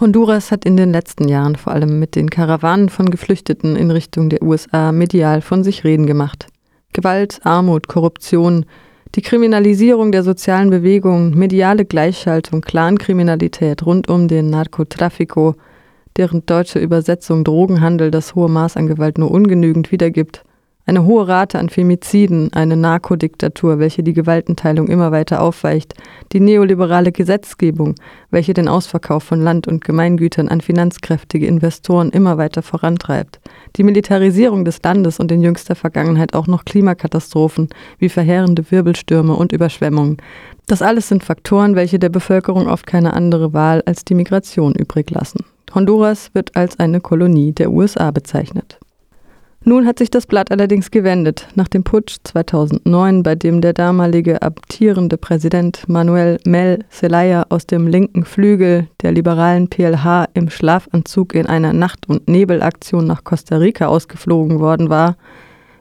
Honduras 0.00 0.50
hat 0.50 0.64
in 0.64 0.76
den 0.76 0.92
letzten 0.92 1.28
Jahren 1.28 1.54
vor 1.54 1.72
allem 1.72 2.00
mit 2.00 2.16
den 2.16 2.28
Karawanen 2.28 2.88
von 2.88 3.10
Geflüchteten 3.10 3.76
in 3.76 3.92
Richtung 3.92 4.28
der 4.28 4.42
USA 4.42 4.90
medial 4.90 5.40
von 5.40 5.62
sich 5.62 5.84
reden 5.84 6.06
gemacht. 6.06 6.48
Gewalt, 6.92 7.40
Armut, 7.44 7.86
Korruption, 7.86 8.66
die 9.14 9.22
Kriminalisierung 9.22 10.10
der 10.10 10.24
sozialen 10.24 10.70
Bewegungen, 10.70 11.38
mediale 11.38 11.84
Gleichschaltung, 11.84 12.60
Clankriminalität 12.60 13.86
rund 13.86 14.08
um 14.08 14.26
den 14.26 14.50
Narcotrafico, 14.50 15.54
deren 16.16 16.44
deutsche 16.44 16.80
Übersetzung 16.80 17.44
Drogenhandel 17.44 18.10
das 18.10 18.34
hohe 18.34 18.48
Maß 18.48 18.76
an 18.76 18.88
Gewalt 18.88 19.18
nur 19.18 19.30
ungenügend 19.30 19.92
wiedergibt, 19.92 20.42
eine 20.86 21.04
hohe 21.04 21.26
Rate 21.26 21.58
an 21.58 21.70
Femiziden, 21.70 22.52
eine 22.52 22.76
Narkodiktatur, 22.76 23.78
welche 23.78 24.02
die 24.02 24.12
Gewaltenteilung 24.12 24.88
immer 24.88 25.12
weiter 25.12 25.40
aufweicht, 25.40 25.94
die 26.32 26.40
neoliberale 26.40 27.10
Gesetzgebung, 27.10 27.94
welche 28.30 28.52
den 28.52 28.68
Ausverkauf 28.68 29.22
von 29.22 29.40
Land 29.40 29.66
und 29.66 29.84
Gemeingütern 29.84 30.48
an 30.48 30.60
finanzkräftige 30.60 31.46
Investoren 31.46 32.10
immer 32.10 32.36
weiter 32.36 32.62
vorantreibt, 32.62 33.40
die 33.76 33.82
Militarisierung 33.82 34.64
des 34.64 34.82
Landes 34.82 35.18
und 35.18 35.32
in 35.32 35.42
jüngster 35.42 35.74
Vergangenheit 35.74 36.34
auch 36.34 36.46
noch 36.46 36.64
Klimakatastrophen 36.66 37.68
wie 37.98 38.10
verheerende 38.10 38.70
Wirbelstürme 38.70 39.34
und 39.34 39.52
Überschwemmungen. 39.52 40.18
Das 40.66 40.82
alles 40.82 41.08
sind 41.08 41.24
Faktoren, 41.24 41.76
welche 41.76 41.98
der 41.98 42.10
Bevölkerung 42.10 42.68
oft 42.68 42.86
keine 42.86 43.14
andere 43.14 43.52
Wahl 43.54 43.82
als 43.86 44.04
die 44.04 44.14
Migration 44.14 44.74
übrig 44.74 45.10
lassen. 45.10 45.44
Honduras 45.74 46.30
wird 46.34 46.56
als 46.56 46.78
eine 46.78 47.00
Kolonie 47.00 47.52
der 47.52 47.70
USA 47.70 48.10
bezeichnet. 48.10 48.78
Nun 49.66 49.86
hat 49.86 49.98
sich 49.98 50.10
das 50.10 50.26
Blatt 50.26 50.50
allerdings 50.50 50.90
gewendet. 50.90 51.48
Nach 51.54 51.68
dem 51.68 51.84
Putsch 51.84 52.18
2009, 52.24 53.22
bei 53.22 53.34
dem 53.34 53.62
der 53.62 53.72
damalige 53.72 54.42
abtierende 54.42 55.16
Präsident 55.16 55.88
Manuel 55.88 56.38
Mel 56.44 56.80
Zelaya 56.90 57.46
aus 57.48 57.66
dem 57.66 57.86
linken 57.86 58.26
Flügel 58.26 58.88
der 59.00 59.12
liberalen 59.12 59.70
PLH 59.70 60.26
im 60.34 60.50
Schlafanzug 60.50 61.34
in 61.34 61.46
einer 61.46 61.72
Nacht- 61.72 62.10
und 62.10 62.28
Nebelaktion 62.28 63.06
nach 63.06 63.24
Costa 63.24 63.56
Rica 63.56 63.86
ausgeflogen 63.86 64.60
worden 64.60 64.90
war, 64.90 65.16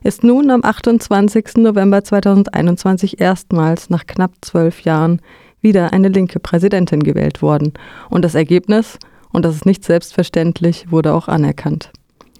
ist 0.02 0.24
nun 0.24 0.50
am 0.50 0.64
28. 0.64 1.58
November 1.58 2.06
2021 2.06 3.20
erstmals 3.20 3.90
nach 3.90 4.06
knapp 4.06 4.32
zwölf 4.40 4.80
Jahren 4.82 5.20
wieder 5.60 5.92
eine 5.92 6.08
linke 6.08 6.40
Präsidentin 6.40 7.04
gewählt 7.04 7.42
worden. 7.42 7.74
Und 8.10 8.24
das 8.24 8.34
Ergebnis, 8.34 8.98
und 9.34 9.44
das 9.44 9.56
ist 9.56 9.66
nicht 9.66 9.84
selbstverständlich, 9.84 10.90
wurde 10.90 11.14
auch 11.14 11.28
anerkannt. 11.28 11.92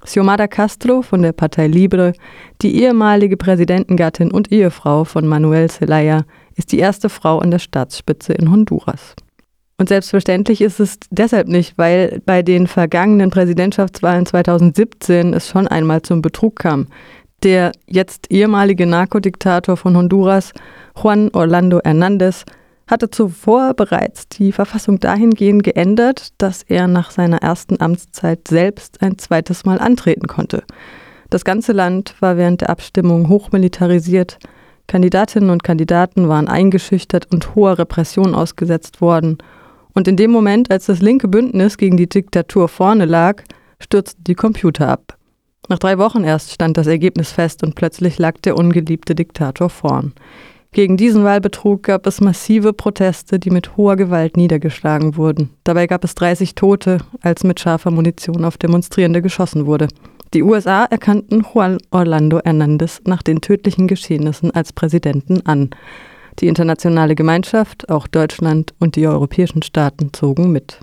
Xiomara 0.06 0.48
Castro 0.48 1.02
von 1.02 1.22
der 1.22 1.32
Partei 1.32 1.68
Libre, 1.68 2.14
die 2.62 2.82
ehemalige 2.82 3.38
Präsidentengattin 3.38 4.32
und 4.32 4.52
Ehefrau 4.52 5.06
von 5.06 5.26
Manuel 5.26 5.70
Zelaya, 5.70 6.26
ist 6.56 6.72
die 6.72 6.80
erste 6.80 7.10
Frau 7.10 7.40
an 7.40 7.52
der 7.52 7.60
Staatsspitze 7.60 8.34
in 8.34 8.52
Honduras. 8.52 9.16
Und 9.78 9.90
selbstverständlich 9.90 10.62
ist 10.62 10.80
es 10.80 10.98
deshalb 11.10 11.48
nicht, 11.48 11.78
weil 11.78 12.22
bei 12.26 12.42
den 12.42 12.68
vergangenen 12.68 13.32
Präsidentschaftswahlen 13.32 14.26
2017 14.26 15.34
es 15.34 15.48
schon 15.48 15.68
einmal 15.68 16.02
zum 16.02 16.22
Betrug 16.22 16.58
kam. 16.58 16.88
Der 17.42 17.72
jetzt 17.88 18.32
ehemalige 18.32 18.86
Narkodiktator 18.86 19.76
von 19.76 19.98
Honduras, 19.98 20.54
Juan 21.02 21.30
Orlando 21.34 21.80
Hernández, 21.80 22.46
hatte 22.94 23.10
zuvor 23.10 23.74
bereits 23.74 24.30
die 24.30 24.52
Verfassung 24.52 25.00
dahingehend 25.00 25.64
geändert, 25.64 26.30
dass 26.38 26.64
er 26.64 26.88
nach 26.88 27.12
seiner 27.12 27.38
ersten 27.42 27.82
Amtszeit 27.82 28.48
selbst 28.48 29.02
ein 29.02 29.18
zweites 29.18 29.66
Mal 29.66 29.80
antreten 29.80 30.28
konnte. 30.28 30.64
Das 31.32 31.44
ganze 31.44 31.72
Land 31.72 32.16
war 32.20 32.38
während 32.38 32.62
der 32.62 32.70
Abstimmung 32.70 33.30
hochmilitarisiert, 33.30 34.38
Kandidatinnen 34.88 35.50
und 35.50 35.64
Kandidaten 35.64 36.28
waren 36.28 36.48
eingeschüchtert 36.48 37.34
und 37.34 37.56
hoher 37.56 37.80
Repression 37.80 38.36
ausgesetzt 38.36 39.02
worden. 39.02 39.38
Und 39.94 40.08
in 40.08 40.18
dem 40.18 40.30
Moment, 40.30 40.70
als 40.70 40.86
das 40.86 41.02
linke 41.02 41.28
Bündnis 41.28 41.78
gegen 41.78 41.98
die 41.98 42.10
Diktatur 42.10 42.68
vorne 42.68 43.06
lag, 43.06 43.42
stürzten 43.80 44.24
die 44.26 44.36
Computer 44.36 44.90
ab. 44.90 45.18
Nach 45.70 45.80
drei 45.80 45.98
Wochen 45.98 46.24
erst 46.24 46.52
stand 46.52 46.78
das 46.78 46.88
Ergebnis 46.88 47.32
fest 47.32 47.64
und 47.64 47.76
plötzlich 47.76 48.20
lag 48.20 48.38
der 48.42 48.58
ungeliebte 48.58 49.16
Diktator 49.16 49.70
vorn. 49.70 50.14
Gegen 50.74 50.98
diesen 50.98 51.24
Wahlbetrug 51.24 51.84
gab 51.84 52.08
es 52.08 52.20
massive 52.20 52.74
Proteste, 52.74 53.38
die 53.38 53.52
mit 53.52 53.78
hoher 53.78 53.96
Gewalt 53.96 54.38
niedergeschlagen 54.38 55.16
wurden. 55.16 55.52
Dabei 55.64 55.86
gab 55.86 56.04
es 56.04 56.16
30 56.16 56.56
Tote, 56.56 56.98
als 57.22 57.44
mit 57.44 57.60
scharfer 57.60 57.92
Munition 57.92 58.44
auf 58.44 58.58
Demonstrierende 58.58 59.22
geschossen 59.22 59.68
wurde. 59.68 59.88
Die 60.34 60.42
USA 60.42 60.86
erkannten 60.86 61.46
Juan 61.54 61.78
Orlando 61.92 62.40
Hernández 62.40 63.02
nach 63.06 63.22
den 63.22 63.40
tödlichen 63.40 63.88
Geschehnissen 63.88 64.50
als 64.50 64.74
Präsidenten 64.74 65.46
an. 65.46 65.70
Die 66.40 66.48
internationale 66.48 67.14
Gemeinschaft, 67.14 67.90
auch 67.90 68.08
Deutschland 68.08 68.74
und 68.80 68.96
die 68.96 69.06
europäischen 69.06 69.62
Staaten 69.62 70.12
zogen 70.12 70.52
mit. 70.52 70.80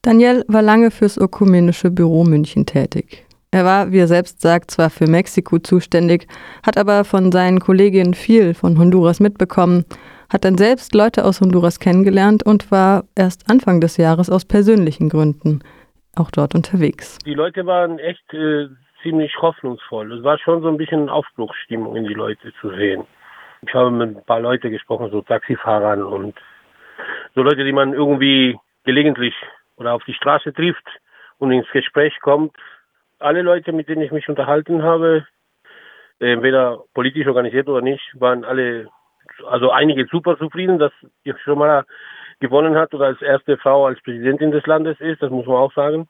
Daniel 0.00 0.46
war 0.48 0.62
lange 0.62 0.90
fürs 0.90 1.18
Ökumenische 1.18 1.90
Büro 1.90 2.24
München 2.24 2.64
tätig. 2.64 3.25
Er 3.56 3.64
war, 3.64 3.90
wie 3.90 4.00
er 4.00 4.06
selbst 4.06 4.42
sagt, 4.42 4.70
zwar 4.70 4.90
für 4.90 5.06
Mexiko 5.06 5.58
zuständig, 5.58 6.26
hat 6.62 6.76
aber 6.76 7.04
von 7.04 7.32
seinen 7.32 7.58
Kolleginnen 7.58 8.12
viel 8.12 8.52
von 8.52 8.78
Honduras 8.78 9.18
mitbekommen, 9.18 9.86
hat 10.30 10.44
dann 10.44 10.58
selbst 10.58 10.94
Leute 10.94 11.24
aus 11.24 11.40
Honduras 11.40 11.80
kennengelernt 11.80 12.42
und 12.44 12.70
war 12.70 13.04
erst 13.16 13.48
Anfang 13.48 13.80
des 13.80 13.96
Jahres 13.96 14.28
aus 14.28 14.44
persönlichen 14.44 15.08
Gründen 15.08 15.60
auch 16.16 16.30
dort 16.30 16.54
unterwegs. 16.54 17.16
Die 17.24 17.32
Leute 17.32 17.64
waren 17.64 17.98
echt 17.98 18.30
äh, 18.34 18.66
ziemlich 19.02 19.32
hoffnungsvoll. 19.40 20.12
Es 20.12 20.22
war 20.22 20.38
schon 20.38 20.60
so 20.60 20.68
ein 20.68 20.76
bisschen 20.76 21.08
Aufbruchsstimmung 21.08 21.96
in 21.96 22.04
die 22.04 22.12
Leute 22.12 22.52
zu 22.60 22.68
sehen. 22.76 23.04
Ich 23.66 23.72
habe 23.72 23.90
mit 23.90 24.18
ein 24.18 24.24
paar 24.26 24.40
Leuten 24.40 24.70
gesprochen, 24.70 25.08
so 25.10 25.22
Taxifahrern 25.22 26.02
und 26.02 26.34
so 27.34 27.40
Leute, 27.40 27.64
die 27.64 27.72
man 27.72 27.94
irgendwie 27.94 28.58
gelegentlich 28.84 29.34
oder 29.76 29.94
auf 29.94 30.04
die 30.04 30.12
Straße 30.12 30.52
trifft 30.52 30.86
und 31.38 31.52
ins 31.52 31.70
Gespräch 31.72 32.20
kommt 32.20 32.52
alle 33.18 33.42
Leute, 33.42 33.72
mit 33.72 33.88
denen 33.88 34.02
ich 34.02 34.12
mich 34.12 34.28
unterhalten 34.28 34.82
habe, 34.82 35.26
entweder 36.18 36.82
politisch 36.94 37.26
organisiert 37.26 37.68
oder 37.68 37.82
nicht, 37.82 38.02
waren 38.14 38.44
alle, 38.44 38.88
also 39.46 39.70
einige 39.70 40.06
super 40.06 40.38
zufrieden, 40.38 40.78
dass 40.78 40.92
schon 41.44 41.58
mal 41.58 41.84
gewonnen 42.40 42.76
hat 42.76 42.92
oder 42.94 43.06
als 43.06 43.22
erste 43.22 43.56
Frau 43.56 43.86
als 43.86 44.00
Präsidentin 44.02 44.50
des 44.50 44.66
Landes 44.66 45.00
ist, 45.00 45.22
das 45.22 45.30
muss 45.30 45.46
man 45.46 45.56
auch 45.56 45.72
sagen. 45.72 46.08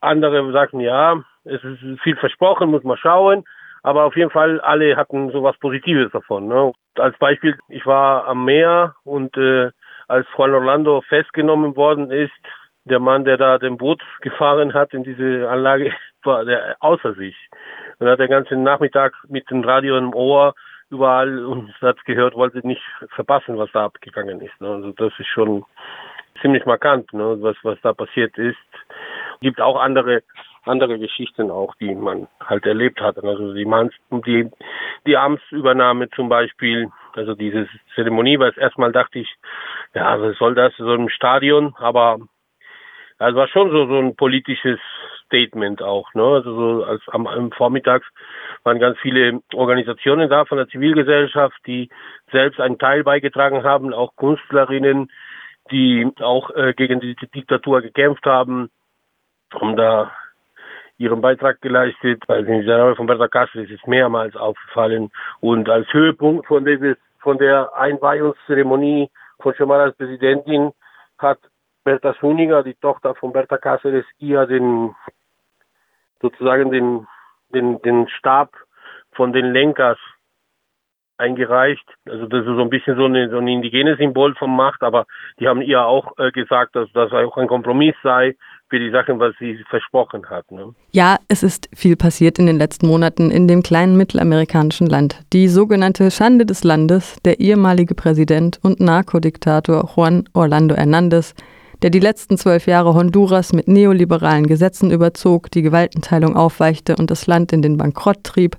Andere 0.00 0.52
sagten, 0.52 0.80
ja, 0.80 1.22
es 1.44 1.62
ist 1.62 2.00
viel 2.02 2.16
versprochen, 2.16 2.70
muss 2.70 2.84
man 2.84 2.96
schauen. 2.96 3.44
Aber 3.82 4.04
auf 4.04 4.16
jeden 4.16 4.30
Fall, 4.30 4.60
alle 4.60 4.96
hatten 4.96 5.30
so 5.30 5.44
was 5.44 5.56
Positives 5.58 6.10
davon. 6.10 6.48
Ne? 6.48 6.72
Als 6.96 7.16
Beispiel, 7.18 7.56
ich 7.68 7.86
war 7.86 8.26
am 8.26 8.44
Meer 8.44 8.96
und 9.04 9.36
äh, 9.36 9.70
als 10.08 10.26
Juan 10.36 10.54
Orlando 10.54 11.02
festgenommen 11.02 11.76
worden 11.76 12.10
ist, 12.10 12.32
der 12.84 13.00
Mann, 13.00 13.24
der 13.24 13.36
da 13.36 13.58
den 13.58 13.76
Boot 13.76 14.02
gefahren 14.22 14.74
hat 14.74 14.92
in 14.92 15.04
diese 15.04 15.48
Anlage, 15.48 15.92
war 16.26 16.44
der 16.44 16.76
außer 16.80 17.14
sich. 17.14 17.36
Und 17.98 18.08
hat 18.08 18.18
den 18.18 18.30
ganzen 18.30 18.62
Nachmittag 18.62 19.14
mit 19.28 19.48
dem 19.50 19.64
Radio 19.64 19.96
im 19.96 20.14
Ohr 20.14 20.54
überall 20.90 21.44
und 21.44 21.72
hat 21.80 22.04
gehört, 22.04 22.34
wollte 22.34 22.66
nicht 22.66 22.82
verpassen, 23.14 23.58
was 23.58 23.70
da 23.72 23.86
abgegangen 23.86 24.40
ist. 24.40 24.60
Ne? 24.60 24.68
Also 24.68 24.92
das 24.92 25.12
ist 25.18 25.28
schon 25.28 25.64
ziemlich 26.42 26.66
markant, 26.66 27.12
ne? 27.12 27.36
was, 27.40 27.56
was 27.62 27.78
da 27.82 27.92
passiert 27.92 28.36
ist. 28.38 28.56
Gibt 29.40 29.60
auch 29.60 29.80
andere 29.80 30.22
andere 30.66 30.98
Geschichten 30.98 31.50
auch, 31.50 31.74
die 31.76 31.94
man 31.94 32.28
halt 32.40 32.66
erlebt 32.66 33.00
hat. 33.00 33.22
Also 33.22 33.54
die, 33.54 33.66
die, 34.26 34.50
die 35.06 35.16
Amtsübernahme 35.16 36.10
zum 36.10 36.28
Beispiel, 36.28 36.90
also 37.14 37.34
diese 37.34 37.68
Zeremonie, 37.94 38.38
weil 38.38 38.50
es 38.50 38.56
erstmal 38.56 38.92
dachte 38.92 39.20
ich, 39.20 39.34
ja, 39.94 40.20
was 40.20 40.36
soll 40.38 40.54
das, 40.54 40.74
so 40.76 40.92
im 40.94 41.08
Stadion, 41.08 41.74
aber 41.78 42.18
also 43.18 43.38
war 43.38 43.48
schon 43.48 43.70
so, 43.70 43.86
so 43.86 43.98
ein 43.98 44.16
politisches 44.16 44.78
Statement 45.26 45.82
auch. 45.82 46.12
Ne? 46.14 46.22
Also 46.22 46.54
so 46.54 46.84
als 46.84 47.02
am, 47.08 47.26
am 47.26 47.52
Vormittags 47.52 48.06
waren 48.64 48.78
ganz 48.78 48.98
viele 48.98 49.40
Organisationen 49.54 50.28
da 50.28 50.44
von 50.44 50.58
der 50.58 50.68
Zivilgesellschaft, 50.68 51.56
die 51.66 51.88
selbst 52.32 52.60
einen 52.60 52.78
Teil 52.78 53.04
beigetragen 53.04 53.62
haben, 53.62 53.92
auch 53.92 54.16
Künstlerinnen, 54.16 55.10
die 55.70 56.10
auch 56.20 56.50
äh, 56.50 56.74
gegen 56.74 57.00
die 57.00 57.16
Diktatur 57.16 57.82
gekämpft 57.82 58.24
haben, 58.24 58.70
haben 59.52 59.76
da 59.76 60.12
ihren 60.98 61.20
Beitrag 61.20 61.60
geleistet. 61.60 62.22
Also 62.28 62.50
in 62.50 62.66
der 62.66 62.82
Rolle 62.82 62.96
von 62.96 63.06
Berta 63.06 63.26
Cáceres 63.26 63.70
ist 63.70 63.86
mehrmals 63.86 64.34
aufgefallen. 64.36 65.10
Und 65.40 65.68
als 65.68 65.92
Höhepunkt 65.92 66.46
von, 66.46 66.64
dieses, 66.64 66.96
von 67.18 67.38
der 67.38 67.74
Einweihungszeremonie 67.74 69.10
von 69.40 69.52
Xiomara 69.52 69.84
als 69.84 69.96
Präsidentin 69.96 70.72
hat 71.18 71.38
Berta 71.84 72.14
Suniger, 72.20 72.62
die 72.62 72.74
Tochter 72.74 73.14
von 73.14 73.32
Berta 73.32 73.56
Cáceres, 73.56 74.04
ihr 74.18 74.46
den 74.46 74.94
sozusagen 76.20 76.70
den, 76.70 77.06
den, 77.54 77.80
den 77.82 78.08
Stab 78.08 78.50
von 79.12 79.32
den 79.32 79.52
Lenkers 79.52 79.98
eingereicht. 81.18 81.84
Also 82.06 82.26
das 82.26 82.40
ist 82.40 82.56
so 82.56 82.60
ein 82.60 82.70
bisschen 82.70 82.96
so, 82.96 83.04
eine, 83.06 83.30
so 83.30 83.38
ein 83.38 83.48
indigenes 83.48 83.98
Symbol 83.98 84.34
von 84.34 84.54
Macht, 84.54 84.82
aber 84.82 85.06
die 85.40 85.48
haben 85.48 85.62
ihr 85.62 85.84
auch 85.84 86.18
äh, 86.18 86.30
gesagt, 86.30 86.76
dass 86.76 86.88
das 86.92 87.12
auch 87.12 87.36
ein 87.36 87.48
Kompromiss 87.48 87.94
sei 88.02 88.36
für 88.68 88.78
die 88.78 88.90
Sachen, 88.90 89.18
was 89.18 89.34
sie 89.38 89.64
versprochen 89.70 90.28
hat. 90.28 90.50
Ne? 90.50 90.74
Ja, 90.90 91.16
es 91.28 91.42
ist 91.42 91.68
viel 91.74 91.96
passiert 91.96 92.38
in 92.38 92.46
den 92.46 92.58
letzten 92.58 92.86
Monaten 92.86 93.30
in 93.30 93.48
dem 93.48 93.62
kleinen 93.62 93.96
mittelamerikanischen 93.96 94.88
Land. 94.88 95.22
Die 95.32 95.48
sogenannte 95.48 96.10
Schande 96.10 96.44
des 96.44 96.64
Landes, 96.64 97.16
der 97.22 97.40
ehemalige 97.40 97.94
Präsident 97.94 98.58
und 98.62 98.80
Narkodiktator 98.80 99.88
Juan 99.94 100.28
Orlando 100.34 100.74
Hernández, 100.74 101.34
der 101.82 101.90
die 101.90 102.00
letzten 102.00 102.38
zwölf 102.38 102.66
Jahre 102.66 102.94
Honduras 102.94 103.52
mit 103.52 103.68
neoliberalen 103.68 104.46
Gesetzen 104.46 104.90
überzog, 104.90 105.50
die 105.50 105.62
Gewaltenteilung 105.62 106.36
aufweichte 106.36 106.96
und 106.96 107.10
das 107.10 107.26
Land 107.26 107.52
in 107.52 107.62
den 107.62 107.76
Bankrott 107.76 108.24
trieb, 108.24 108.56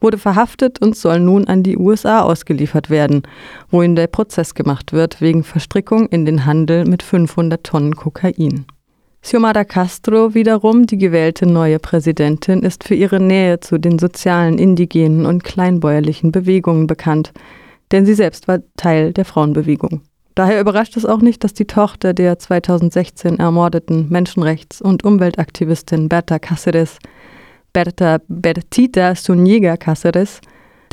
wurde 0.00 0.18
verhaftet 0.18 0.80
und 0.80 0.96
soll 0.96 1.20
nun 1.20 1.46
an 1.46 1.62
die 1.62 1.76
USA 1.76 2.22
ausgeliefert 2.22 2.90
werden, 2.90 3.22
wohin 3.70 3.96
der 3.96 4.06
Prozess 4.06 4.54
gemacht 4.54 4.92
wird 4.92 5.20
wegen 5.20 5.44
Verstrickung 5.44 6.08
in 6.08 6.24
den 6.24 6.46
Handel 6.46 6.84
mit 6.84 7.02
500 7.02 7.62
Tonnen 7.62 7.96
Kokain. 7.96 8.66
Xiomara 9.22 9.64
Castro 9.64 10.34
wiederum, 10.34 10.86
die 10.86 10.96
gewählte 10.96 11.44
neue 11.44 11.78
Präsidentin, 11.78 12.62
ist 12.62 12.84
für 12.84 12.94
ihre 12.94 13.20
Nähe 13.20 13.60
zu 13.60 13.78
den 13.78 13.98
sozialen, 13.98 14.58
indigenen 14.58 15.26
und 15.26 15.44
kleinbäuerlichen 15.44 16.32
Bewegungen 16.32 16.86
bekannt, 16.86 17.32
denn 17.92 18.06
sie 18.06 18.14
selbst 18.14 18.48
war 18.48 18.60
Teil 18.76 19.12
der 19.12 19.26
Frauenbewegung. 19.26 20.00
Daher 20.40 20.58
überrascht 20.58 20.96
es 20.96 21.04
auch 21.04 21.20
nicht, 21.20 21.44
dass 21.44 21.52
die 21.52 21.66
Tochter 21.66 22.14
der 22.14 22.38
2016 22.38 23.38
ermordeten 23.38 24.08
Menschenrechts- 24.08 24.80
und 24.80 25.04
Umweltaktivistin 25.04 26.08
Berta 26.08 26.36
Cáceres, 26.36 26.96
Berta 27.74 28.20
Bertita 28.26 29.14
Zuniga 29.16 29.74
Cáceres, 29.74 30.40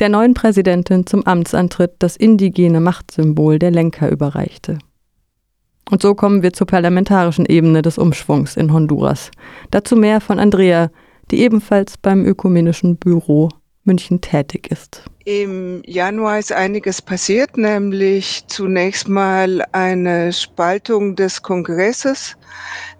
der 0.00 0.10
neuen 0.10 0.34
Präsidentin 0.34 1.06
zum 1.06 1.26
Amtsantritt 1.26 1.92
das 1.98 2.14
indigene 2.14 2.80
Machtsymbol 2.80 3.58
der 3.58 3.70
Lenker 3.70 4.10
überreichte. 4.10 4.80
Und 5.90 6.02
so 6.02 6.14
kommen 6.14 6.42
wir 6.42 6.52
zur 6.52 6.66
parlamentarischen 6.66 7.46
Ebene 7.46 7.80
des 7.80 7.96
Umschwungs 7.96 8.54
in 8.54 8.70
Honduras. 8.70 9.30
Dazu 9.70 9.96
mehr 9.96 10.20
von 10.20 10.38
Andrea, 10.38 10.90
die 11.30 11.40
ebenfalls 11.40 11.96
beim 11.96 12.26
Ökumenischen 12.26 12.98
Büro 12.98 13.48
München 13.88 14.20
tätig 14.20 14.70
ist. 14.70 15.02
Im 15.24 15.82
Januar 15.86 16.38
ist 16.38 16.52
einiges 16.52 17.02
passiert, 17.02 17.56
nämlich 17.56 18.44
zunächst 18.48 19.08
mal 19.08 19.64
eine 19.72 20.32
Spaltung 20.32 21.16
des 21.16 21.42
Kongresses. 21.42 22.36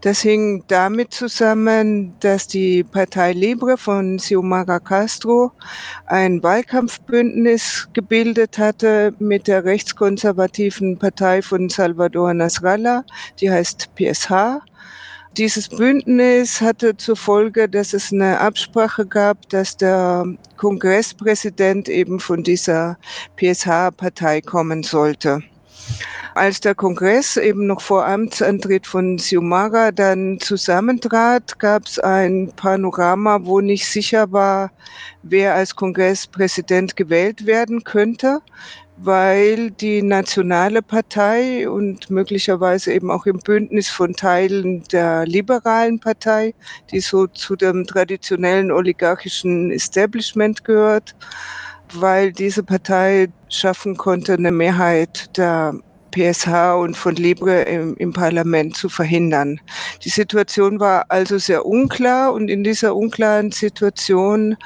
Das 0.01 0.21
hing 0.21 0.65
damit 0.69 1.13
zusammen, 1.13 2.15
dass 2.21 2.47
die 2.47 2.85
Partei 2.85 3.33
Libre 3.33 3.77
von 3.77 4.17
Xiomara 4.17 4.79
Castro 4.79 5.53
ein 6.07 6.43
Wahlkampfbündnis 6.43 7.89
gebildet 7.93 8.59
hatte 8.59 9.13
mit 9.19 9.47
der 9.47 9.65
rechtskonservativen 9.65 10.99
Partei 10.99 11.43
von 11.43 11.69
Salvador 11.69 12.33
Nasrallah, 12.33 13.05
die 13.41 13.51
heißt 13.51 13.91
PSH. 13.95 14.61
Dieses 15.39 15.69
Bündnis 15.69 16.61
hatte 16.61 16.97
zur 16.97 17.15
Folge, 17.15 17.69
dass 17.69 17.93
es 17.93 18.13
eine 18.13 18.41
Absprache 18.41 19.07
gab, 19.07 19.49
dass 19.51 19.77
der 19.77 20.27
Kongresspräsident 20.57 21.89
eben 21.89 22.19
von 22.19 22.43
dieser 22.43 22.99
PSH-Partei 23.37 24.41
kommen 24.41 24.83
sollte. 24.83 25.41
Als 26.35 26.59
der 26.59 26.75
Kongress 26.75 27.37
eben 27.37 27.69
noch 27.69 27.81
vor 27.81 28.05
Amtsantritt 28.05 28.85
von 28.85 29.17
Xiomara 29.17 29.93
dann 29.93 30.41
zusammentrat, 30.41 31.57
gab 31.61 31.87
es 31.87 32.01
ein 32.01 32.53
Panorama, 32.57 33.39
wo 33.43 33.61
nicht 33.61 33.87
sicher 33.87 34.33
war, 34.33 34.73
wer 35.23 35.55
als 35.55 35.77
Kongresspräsident 35.77 36.97
gewählt 36.97 37.47
werden 37.47 37.85
könnte 37.85 38.41
weil 39.01 39.71
die 39.71 40.03
nationale 40.03 40.83
Partei 40.83 41.69
und 41.69 42.11
möglicherweise 42.11 42.93
eben 42.93 43.11
auch 43.11 43.27
im 43.27 43.39
Bündnis 43.39 43.89
von 43.89 44.13
Teilen 44.15 44.83
der 44.93 45.25
liberalen 45.27 46.01
Partei, 46.01 46.55
die 46.91 47.01
so 47.01 47.27
zu 47.29 47.55
dem 47.55 47.87
traditionellen 47.87 48.73
oligarchischen 48.73 49.71
Establishment 49.71 50.65
gehört, 50.65 51.15
weil 51.95 52.33
diese 52.33 52.63
Partei 52.63 53.29
schaffen 53.49 53.97
konnte, 53.97 54.35
eine 54.35 54.51
Mehrheit 54.51 55.37
der 55.37 55.75
PSH 56.11 56.75
und 56.75 56.97
von 56.97 57.15
Libre 57.17 57.63
im, 57.63 57.95
im, 57.97 58.13
Parlament 58.13 58.77
zu 58.77 58.89
verhindern. 58.89 59.61
Die 60.03 60.09
Situation 60.09 60.81
war 60.81 61.05
also 61.09 61.39
sehr 61.39 61.67
unklar 61.67 62.33
und 62.33 62.49
in 62.49 62.65
dieser 62.65 62.97
unklaren 62.97 63.53
Situation 63.53 64.57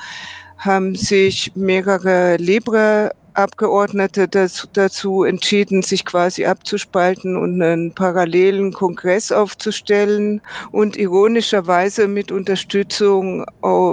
haben 0.57 0.95
sich 0.95 1.53
mehrere 1.57 2.37
Libre 2.37 3.11
Abgeordnete 3.35 4.29
das, 4.29 4.69
dazu 4.75 5.25
entschieden, 5.25 5.83
sich 5.83 6.05
quasi 6.05 6.45
abzuspalten 6.45 7.37
und 7.37 7.63
einen 7.63 7.95
parallelen 7.95 8.73
Kongress 8.73 9.33
aufzustellen 9.33 10.43
und 10.71 10.97
ironischerweise 10.97 12.09
mit 12.09 12.31
Unterstützung 12.31 13.45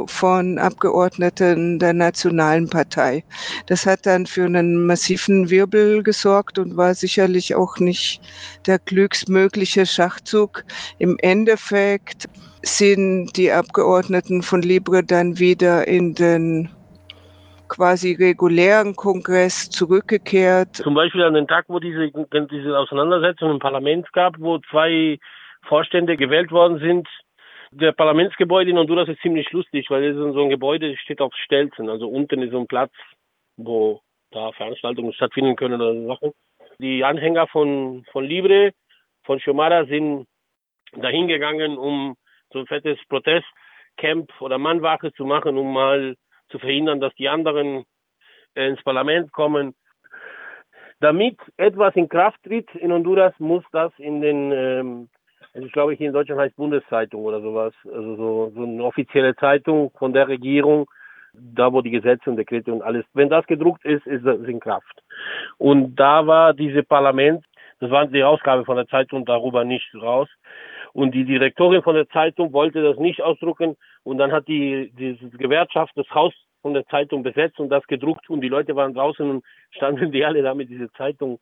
von 0.07 0.57
Abgeordneten 0.57 1.79
der 1.79 1.93
Nationalen 1.93 2.69
Partei. 2.69 3.23
Das 3.67 3.85
hat 3.85 4.05
dann 4.05 4.25
für 4.25 4.45
einen 4.45 4.85
massiven 4.85 5.49
Wirbel 5.49 6.03
gesorgt 6.03 6.59
und 6.59 6.75
war 6.75 6.93
sicherlich 6.93 7.55
auch 7.55 7.77
nicht 7.79 8.21
der 8.65 8.79
glücksmögliche 8.79 9.85
Schachzug. 9.85 10.65
Im 10.97 11.15
Endeffekt 11.19 12.27
sind 12.63 13.37
die 13.37 13.51
Abgeordneten 13.51 14.41
von 14.41 14.61
Libre 14.61 15.03
dann 15.03 15.39
wieder 15.39 15.87
in 15.87 16.13
den 16.13 16.69
quasi 17.69 18.13
regulären 18.13 18.95
Kongress 18.95 19.69
zurückgekehrt. 19.69 20.75
Zum 20.75 20.95
Beispiel 20.95 21.23
an 21.23 21.35
den 21.35 21.47
Tag, 21.47 21.65
wo 21.67 21.79
diese, 21.79 22.11
diese 22.51 22.77
Auseinandersetzung 22.77 23.51
im 23.51 23.59
Parlament 23.59 24.11
gab, 24.13 24.39
wo 24.39 24.59
zwei 24.69 25.17
Vorstände 25.67 26.17
gewählt 26.17 26.51
worden 26.51 26.79
sind. 26.79 27.07
Der 27.71 27.91
Parlamentsgebäude 27.91 28.71
in 28.71 28.77
Honduras 28.77 29.07
ist 29.07 29.21
ziemlich 29.21 29.51
lustig, 29.51 29.89
weil 29.89 30.03
es 30.03 30.17
ist 30.17 30.33
so 30.33 30.41
ein 30.41 30.49
Gebäude, 30.49 30.91
das 30.91 30.99
steht 30.99 31.21
auf 31.21 31.33
Stelzen. 31.35 31.89
Also 31.89 32.07
unten 32.07 32.41
ist 32.41 32.51
so 32.51 32.59
ein 32.59 32.67
Platz, 32.67 32.91
wo 33.57 34.01
da 34.31 34.51
Veranstaltungen 34.53 35.13
stattfinden 35.13 35.55
können 35.55 35.81
oder 35.81 36.07
Sachen. 36.07 36.31
Die 36.79 37.03
Anhänger 37.03 37.47
von, 37.47 38.05
von 38.11 38.23
Libre, 38.25 38.71
von 39.23 39.39
Xiomara 39.39 39.85
sind 39.85 40.25
dahin 40.93 41.27
gegangen, 41.27 41.77
um 41.77 42.15
so 42.51 42.59
ein 42.59 42.67
fettes 42.67 42.97
Protestcamp 43.09 44.29
oder 44.41 44.57
Mannwache 44.57 45.11
zu 45.13 45.25
machen, 45.25 45.57
um 45.57 45.73
mal 45.73 46.15
zu 46.49 46.59
verhindern, 46.59 46.99
dass 46.99 47.13
die 47.15 47.29
anderen 47.29 47.85
äh, 48.55 48.67
ins 48.67 48.83
Parlament 48.83 49.31
kommen. 49.31 49.75
Damit 50.99 51.37
etwas 51.57 51.95
in 51.95 52.09
Kraft 52.09 52.43
tritt 52.43 52.73
in 52.75 52.91
Honduras, 52.91 53.33
muss 53.39 53.63
das 53.71 53.91
in 53.97 54.21
den, 54.21 54.51
ähm, 54.51 55.09
also 55.53 55.65
ich 55.65 55.71
glaube, 55.71 55.93
hier 55.93 56.07
in 56.07 56.13
Deutschland 56.13 56.41
heißt 56.41 56.55
Bundeszeitung 56.57 57.23
oder 57.23 57.41
sowas, 57.41 57.73
also 57.85 58.15
so, 58.15 58.51
so 58.53 58.63
eine 58.63 58.83
offizielle 58.83 59.35
Zeitung 59.35 59.91
von 59.97 60.11
der 60.11 60.27
Regierung, 60.27 60.89
da 61.33 61.71
wo 61.71 61.81
die 61.81 61.91
Gesetze 61.91 62.29
und 62.29 62.35
Dekrete 62.35 62.73
und 62.73 62.81
alles, 62.81 63.05
wenn 63.13 63.29
das 63.29 63.45
gedruckt 63.45 63.85
ist, 63.85 64.05
ist 64.07 64.25
das 64.25 64.39
in 64.41 64.59
Kraft. 64.59 65.03
Und 65.57 65.95
da 65.95 66.27
war 66.27 66.53
diese 66.53 66.83
Parlament, 66.83 67.45
das 67.79 67.91
war 67.91 68.07
die 68.07 68.23
Ausgabe 68.23 68.65
von 68.65 68.75
der 68.75 68.87
Zeitung 68.87 69.25
darüber 69.25 69.63
nicht 69.63 69.93
raus, 69.95 70.27
und 70.93 71.13
die 71.13 71.25
Direktorin 71.25 71.83
von 71.83 71.95
der 71.95 72.09
Zeitung 72.09 72.53
wollte 72.53 72.81
das 72.81 72.97
nicht 72.97 73.21
ausdrucken. 73.21 73.75
Und 74.03 74.17
dann 74.17 74.31
hat 74.31 74.47
die, 74.47 74.91
die 74.97 75.17
Gewerkschaft 75.37 75.91
das 75.95 76.09
Haus 76.09 76.33
von 76.61 76.73
der 76.73 76.85
Zeitung 76.87 77.23
besetzt 77.23 77.59
und 77.59 77.69
das 77.69 77.85
gedruckt. 77.87 78.29
Und 78.29 78.41
die 78.41 78.49
Leute 78.49 78.75
waren 78.75 78.93
draußen 78.93 79.29
und 79.29 79.45
standen 79.71 80.11
die 80.11 80.25
alle 80.25 80.41
da 80.41 80.53
mit 80.53 80.69
dieser 80.69 80.91
Zeitung 80.93 81.39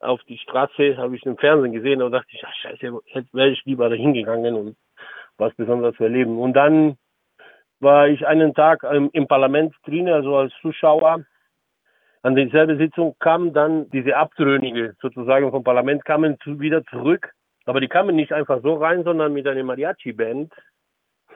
auf 0.00 0.22
die 0.24 0.38
Straße. 0.38 0.96
Habe 0.96 1.16
ich 1.16 1.24
im 1.24 1.36
Fernsehen 1.36 1.72
gesehen. 1.72 2.02
Und 2.02 2.12
dachte 2.12 2.28
ich, 2.32 2.42
ach 2.44 2.54
scheiße, 2.54 2.98
jetzt 3.14 3.34
wäre 3.34 3.50
ich 3.50 3.64
lieber 3.64 3.88
da 3.88 3.94
hingegangen 3.94 4.54
und 4.54 4.76
was 5.38 5.54
Besonderes 5.54 5.96
zu 5.96 6.04
erleben. 6.04 6.38
Und 6.38 6.54
dann 6.54 6.96
war 7.78 8.08
ich 8.08 8.26
einen 8.26 8.54
Tag 8.54 8.82
im 8.82 9.26
Parlament 9.26 9.74
drin, 9.86 10.08
also 10.08 10.36
als 10.36 10.52
Zuschauer. 10.60 11.24
An 12.22 12.36
dieselbe 12.36 12.76
Sitzung 12.76 13.16
kam 13.18 13.54
dann 13.54 13.88
diese 13.88 14.14
Abtrünnige 14.14 14.94
sozusagen 15.00 15.50
vom 15.50 15.64
Parlament 15.64 16.04
kamen 16.04 16.36
wieder 16.44 16.84
zurück 16.84 17.32
aber 17.70 17.80
die 17.80 17.86
kamen 17.86 18.16
nicht 18.16 18.32
einfach 18.32 18.62
so 18.62 18.74
rein, 18.74 19.04
sondern 19.04 19.32
mit 19.32 19.46
einer 19.46 19.62
Mariachi-Band, 19.62 20.52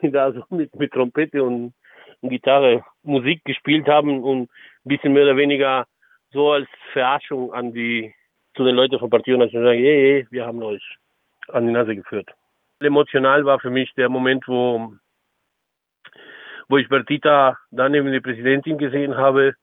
die 0.03 0.11
da 0.11 0.33
so 0.33 0.43
mit, 0.51 0.75
mit 0.75 0.93
Trompete 0.93 1.45
und, 1.45 1.75
Gitarre 2.23 2.85
Musik 3.03 3.45
gespielt 3.45 3.87
haben 3.87 4.25
und 4.25 4.43
ein 4.43 4.49
bisschen 4.83 5.13
mehr 5.13 5.25
oder 5.25 5.37
weniger 5.37 5.87
so 6.33 6.51
als 6.53 6.67
Verarschung 6.93 7.53
an 7.53 7.73
die, 7.73 8.13
zu 8.57 8.65
den 8.65 8.75
Leuten 8.75 8.99
von 8.99 9.11
Partio 9.11 9.37
Nacional, 9.37 9.75
hey, 9.75 10.23
hey, 10.23 10.27
wir 10.31 10.45
haben 10.45 10.63
euch 10.63 10.83
an 11.49 11.67
die 11.67 11.73
Nase 11.73 11.95
geführt. 11.95 12.31
Emotional 12.81 13.45
war 13.45 13.61
für 13.61 13.71
mich 13.71 13.93
der 13.95 14.09
Moment, 14.09 14.49
wo, 14.49 14.93
wo 16.69 16.79
ich 16.79 16.89
Bertita 16.89 17.59
dann 17.71 17.93
neben 17.93 18.11
die 18.11 18.21
Präsidentin 18.21 18.79
gesehen 18.79 19.17
habe, 19.17 19.55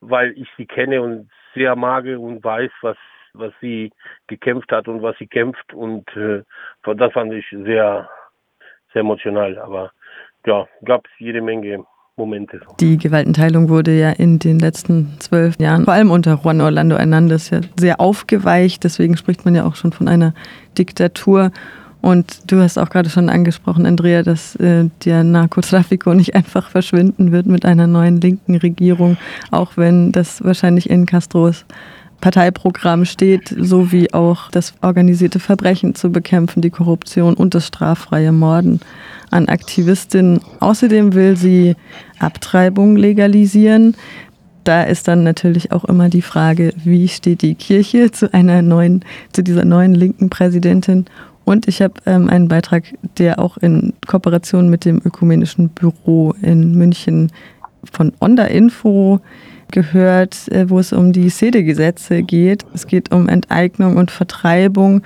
weil 0.00 0.32
ich 0.38 0.48
sie 0.56 0.66
kenne 0.66 1.02
und 1.02 1.28
sehr 1.54 1.74
mag 1.74 2.04
und 2.04 2.44
weiß, 2.44 2.70
was 2.82 2.98
was 3.38 3.52
sie 3.60 3.90
gekämpft 4.26 4.70
hat 4.72 4.88
und 4.88 5.02
was 5.02 5.16
sie 5.18 5.26
kämpft. 5.26 5.72
Und 5.72 6.08
äh, 6.16 6.42
das 6.84 7.12
fand 7.12 7.32
ich 7.32 7.46
sehr, 7.50 8.08
sehr 8.92 9.00
emotional. 9.00 9.58
Aber 9.58 9.92
ja, 10.46 10.66
gab 10.84 11.06
es 11.06 11.10
jede 11.18 11.40
Menge 11.40 11.84
Momente. 12.18 12.60
Die 12.80 12.98
Gewaltenteilung 12.98 13.68
wurde 13.68 13.92
ja 13.92 14.10
in 14.10 14.38
den 14.38 14.58
letzten 14.58 15.16
zwölf 15.20 15.58
Jahren, 15.58 15.84
vor 15.84 15.94
allem 15.94 16.10
unter 16.10 16.40
Juan 16.42 16.60
Orlando 16.60 16.98
Hernandez, 16.98 17.50
ja 17.50 17.60
sehr 17.76 18.00
aufgeweicht. 18.00 18.84
Deswegen 18.84 19.16
spricht 19.16 19.44
man 19.44 19.54
ja 19.54 19.64
auch 19.64 19.76
schon 19.76 19.92
von 19.92 20.08
einer 20.08 20.34
Diktatur. 20.76 21.52
Und 22.00 22.50
du 22.50 22.60
hast 22.60 22.78
auch 22.78 22.90
gerade 22.90 23.10
schon 23.10 23.28
angesprochen, 23.28 23.84
Andrea, 23.84 24.22
dass 24.22 24.54
äh, 24.56 24.88
der 25.04 25.24
Narkotrafiko 25.24 26.14
nicht 26.14 26.34
einfach 26.34 26.70
verschwinden 26.70 27.32
wird 27.32 27.46
mit 27.46 27.64
einer 27.64 27.86
neuen 27.88 28.20
linken 28.20 28.56
Regierung, 28.56 29.16
auch 29.50 29.76
wenn 29.76 30.12
das 30.12 30.44
wahrscheinlich 30.44 30.90
in 30.90 31.06
Castros 31.06 31.64
Parteiprogramm 32.20 33.04
steht, 33.04 33.54
sowie 33.56 34.12
auch 34.12 34.50
das 34.50 34.74
organisierte 34.82 35.38
Verbrechen 35.38 35.94
zu 35.94 36.10
bekämpfen, 36.10 36.62
die 36.62 36.70
Korruption 36.70 37.34
und 37.34 37.54
das 37.54 37.66
straffreie 37.66 38.32
Morden 38.32 38.80
an 39.30 39.48
Aktivistinnen. 39.48 40.40
Außerdem 40.60 41.14
will 41.14 41.36
sie 41.36 41.76
Abtreibung 42.18 42.96
legalisieren. 42.96 43.94
Da 44.64 44.82
ist 44.82 45.08
dann 45.08 45.22
natürlich 45.22 45.72
auch 45.72 45.84
immer 45.84 46.08
die 46.08 46.22
Frage, 46.22 46.72
wie 46.84 47.08
steht 47.08 47.42
die 47.42 47.54
Kirche 47.54 48.10
zu 48.10 48.32
einer 48.34 48.62
neuen, 48.62 49.04
zu 49.32 49.42
dieser 49.42 49.64
neuen 49.64 49.94
linken 49.94 50.28
Präsidentin 50.28 51.06
und 51.48 51.66
ich 51.66 51.80
habe 51.80 51.94
ähm, 52.04 52.28
einen 52.28 52.48
Beitrag, 52.48 52.84
der 53.16 53.38
auch 53.38 53.56
in 53.56 53.94
Kooperation 54.06 54.68
mit 54.68 54.84
dem 54.84 55.00
Ökumenischen 55.02 55.70
Büro 55.70 56.34
in 56.42 56.72
München 56.72 57.32
von 57.90 58.12
Onda 58.20 58.44
Info 58.44 59.20
gehört, 59.72 60.48
äh, 60.48 60.68
wo 60.68 60.78
es 60.78 60.92
um 60.92 61.12
die 61.12 61.28
Sede-Gesetze 61.28 62.22
geht. 62.22 62.64
Es 62.74 62.86
geht 62.86 63.12
um 63.12 63.28
Enteignung 63.28 63.96
und 63.96 64.10
Vertreibung, 64.10 65.02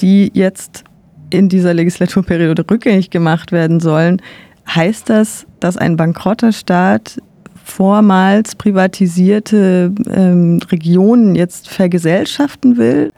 die 0.00 0.30
jetzt 0.34 0.84
in 1.30 1.48
dieser 1.48 1.74
Legislaturperiode 1.74 2.64
rückgängig 2.70 3.10
gemacht 3.10 3.52
werden 3.52 3.80
sollen. 3.80 4.20
Heißt 4.68 5.08
das, 5.08 5.46
dass 5.60 5.76
ein 5.76 5.96
bankrotter 5.96 6.52
Staat 6.52 7.20
vormals 7.64 8.54
privatisierte 8.54 9.92
ähm, 10.10 10.60
Regionen 10.70 11.34
jetzt 11.34 11.68
vergesellschaften 11.68 12.76
will? 12.76 13.12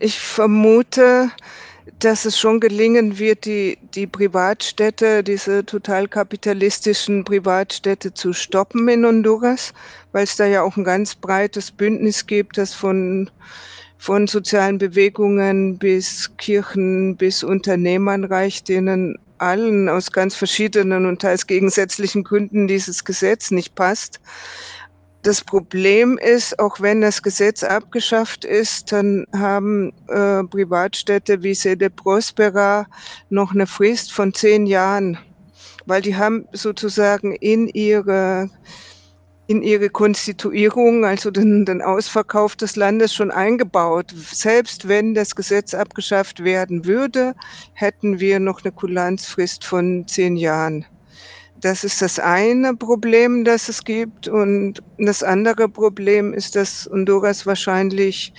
Ich 0.00 0.18
vermute, 0.18 1.30
dass 1.98 2.24
es 2.24 2.38
schon 2.38 2.60
gelingen 2.60 3.18
wird, 3.18 3.44
die, 3.44 3.78
die 3.94 4.06
Privatstädte, 4.06 5.22
diese 5.22 5.64
total 5.64 6.08
kapitalistischen 6.08 7.24
Privatstädte 7.24 8.14
zu 8.14 8.32
stoppen 8.32 8.88
in 8.88 9.04
Honduras, 9.04 9.72
weil 10.12 10.24
es 10.24 10.36
da 10.36 10.46
ja 10.46 10.62
auch 10.62 10.76
ein 10.76 10.84
ganz 10.84 11.14
breites 11.14 11.70
Bündnis 11.70 12.26
gibt, 12.26 12.58
das 12.58 12.74
von, 12.74 13.30
von 13.98 14.26
sozialen 14.26 14.78
Bewegungen 14.78 15.78
bis 15.78 16.30
Kirchen 16.36 17.16
bis 17.16 17.42
Unternehmern 17.42 18.24
reicht, 18.24 18.68
denen 18.68 19.18
allen 19.38 19.88
aus 19.88 20.12
ganz 20.12 20.34
verschiedenen 20.34 21.06
und 21.06 21.20
teils 21.22 21.46
gegensätzlichen 21.46 22.24
Gründen 22.24 22.66
dieses 22.68 23.04
Gesetz 23.04 23.50
nicht 23.50 23.74
passt. 23.74 24.20
Das 25.22 25.42
Problem 25.42 26.16
ist, 26.16 26.58
auch 26.58 26.80
wenn 26.80 27.00
das 27.00 27.22
Gesetz 27.22 27.64
abgeschafft 27.64 28.44
ist, 28.44 28.92
dann 28.92 29.26
haben 29.34 29.92
äh, 30.08 30.44
Privatstädte 30.44 31.42
wie 31.42 31.54
Sede 31.54 31.90
Prospera 31.90 32.86
noch 33.28 33.52
eine 33.52 33.66
Frist 33.66 34.12
von 34.12 34.32
zehn 34.32 34.66
Jahren, 34.66 35.18
weil 35.86 36.02
die 36.02 36.16
haben 36.16 36.46
sozusagen 36.52 37.34
in 37.34 37.66
ihre 37.68 38.48
in 39.48 39.62
ihre 39.62 39.88
Konstituierung, 39.88 41.06
also 41.06 41.30
den, 41.30 41.64
den 41.64 41.80
Ausverkauf 41.80 42.54
des 42.54 42.76
Landes 42.76 43.14
schon 43.14 43.30
eingebaut. 43.30 44.12
Selbst 44.14 44.88
wenn 44.88 45.14
das 45.14 45.34
Gesetz 45.34 45.72
abgeschafft 45.72 46.44
werden 46.44 46.84
würde, 46.84 47.34
hätten 47.72 48.20
wir 48.20 48.40
noch 48.40 48.62
eine 48.62 48.72
Kulanzfrist 48.72 49.64
von 49.64 50.06
zehn 50.06 50.36
Jahren. 50.36 50.84
Das 51.60 51.82
ist 51.82 52.02
das 52.02 52.18
eine 52.18 52.76
Problem, 52.76 53.44
das 53.44 53.68
es 53.68 53.82
gibt. 53.82 54.28
Und 54.28 54.82
das 54.98 55.22
andere 55.22 55.68
Problem 55.68 56.32
ist, 56.32 56.54
dass 56.54 56.88
Honduras 56.90 57.46
wahrscheinlich 57.46 58.32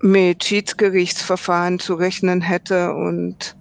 mit 0.00 0.44
Schiedsgerichtsverfahren 0.44 1.78
zu 1.78 1.94
rechnen 1.94 2.40
hätte 2.40 2.92
und 2.94 3.56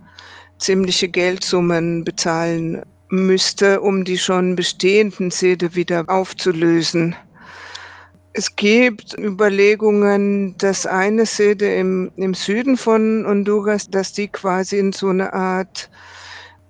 ziemliche 0.60 1.08
Geldsummen 1.08 2.04
bezahlen 2.04 2.84
müsste, 3.10 3.82
um 3.82 4.04
die 4.04 4.18
schon 4.18 4.56
bestehenden 4.56 5.32
Sede 5.32 5.74
wieder 5.76 6.06
aufzulösen. 6.08 7.16
Es 8.34 8.56
gibt 8.56 9.18
Überlegungen, 9.18 10.58
dass 10.58 10.86
eine 10.86 11.26
Sede 11.26 11.74
im, 11.74 12.12
im 12.18 12.34
Süden 12.34 12.76
von 12.76 13.26
Honduras, 13.26 13.90
dass 13.90 14.12
die 14.12 14.28
quasi 14.28 14.78
in 14.78 14.92
so 14.92 15.08
eine 15.08 15.32
Art 15.34 15.90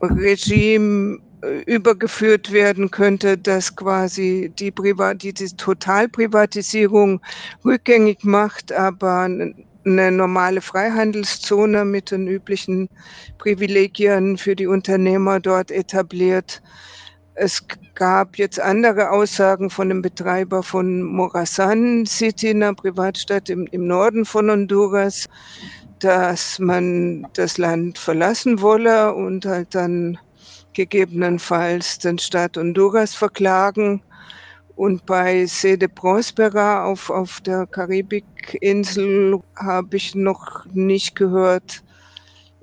Regime 0.01 1.19
übergeführt 1.65 2.51
werden 2.51 2.91
könnte, 2.91 3.37
dass 3.37 3.75
quasi 3.75 4.51
die, 4.57 4.71
Privat 4.71 5.23
die, 5.23 5.33
die 5.33 5.47
Totalprivatisierung 5.47 7.21
rückgängig 7.63 8.23
macht, 8.23 8.71
aber 8.71 9.29
eine 9.85 10.11
normale 10.11 10.61
Freihandelszone 10.61 11.85
mit 11.85 12.11
den 12.11 12.27
üblichen 12.27 12.89
Privilegien 13.37 14.37
für 14.37 14.55
die 14.55 14.67
Unternehmer 14.67 15.39
dort 15.39 15.71
etabliert. 15.71 16.61
Es 17.35 17.61
gab 17.95 18.37
jetzt 18.37 18.59
andere 18.59 19.11
Aussagen 19.11 19.69
von 19.69 19.89
dem 19.89 20.01
Betreiber 20.01 20.63
von 20.63 21.03
Morazan 21.03 22.05
City, 22.05 22.49
einer 22.49 22.73
Privatstadt 22.73 23.49
im, 23.49 23.67
im 23.71 23.87
Norden 23.87 24.25
von 24.25 24.49
Honduras, 24.49 25.27
dass 25.99 26.59
man 26.59 27.27
das 27.33 27.57
Land 27.57 27.97
verlassen 27.97 28.61
wolle 28.61 29.13
und 29.13 29.45
halt 29.45 29.75
dann 29.75 30.17
gegebenenfalls 30.75 31.97
den 31.99 32.19
Staat 32.19 32.57
Honduras 32.57 33.15
verklagen. 33.15 34.01
Und 34.75 35.05
bei 35.05 35.45
Sede 35.45 35.87
Prospera 35.87 36.85
auf, 36.85 37.09
auf 37.09 37.39
der 37.41 37.65
Karibikinsel 37.65 39.39
habe 39.55 39.95
ich 39.95 40.13
noch 40.13 40.65
nicht 40.73 41.15
gehört, 41.15 41.81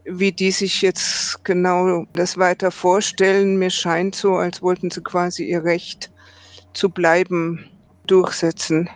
wie 0.05 0.31
die 0.31 0.51
sich 0.51 0.83
jetzt 0.83 1.43
genau 1.45 2.05
das 2.13 2.37
weiter 2.37 2.71
vorstellen. 2.71 3.57
Mir 3.59 3.71
scheint 3.71 4.15
so, 4.15 4.35
als 4.35 4.61
wollten 4.61 4.91
sie 4.91 5.03
quasi 5.03 5.45
ihr 5.45 5.65
Recht 5.65 6.13
zu 6.75 6.91
bleiben 6.91 7.65
durchsetzen. 8.07 8.91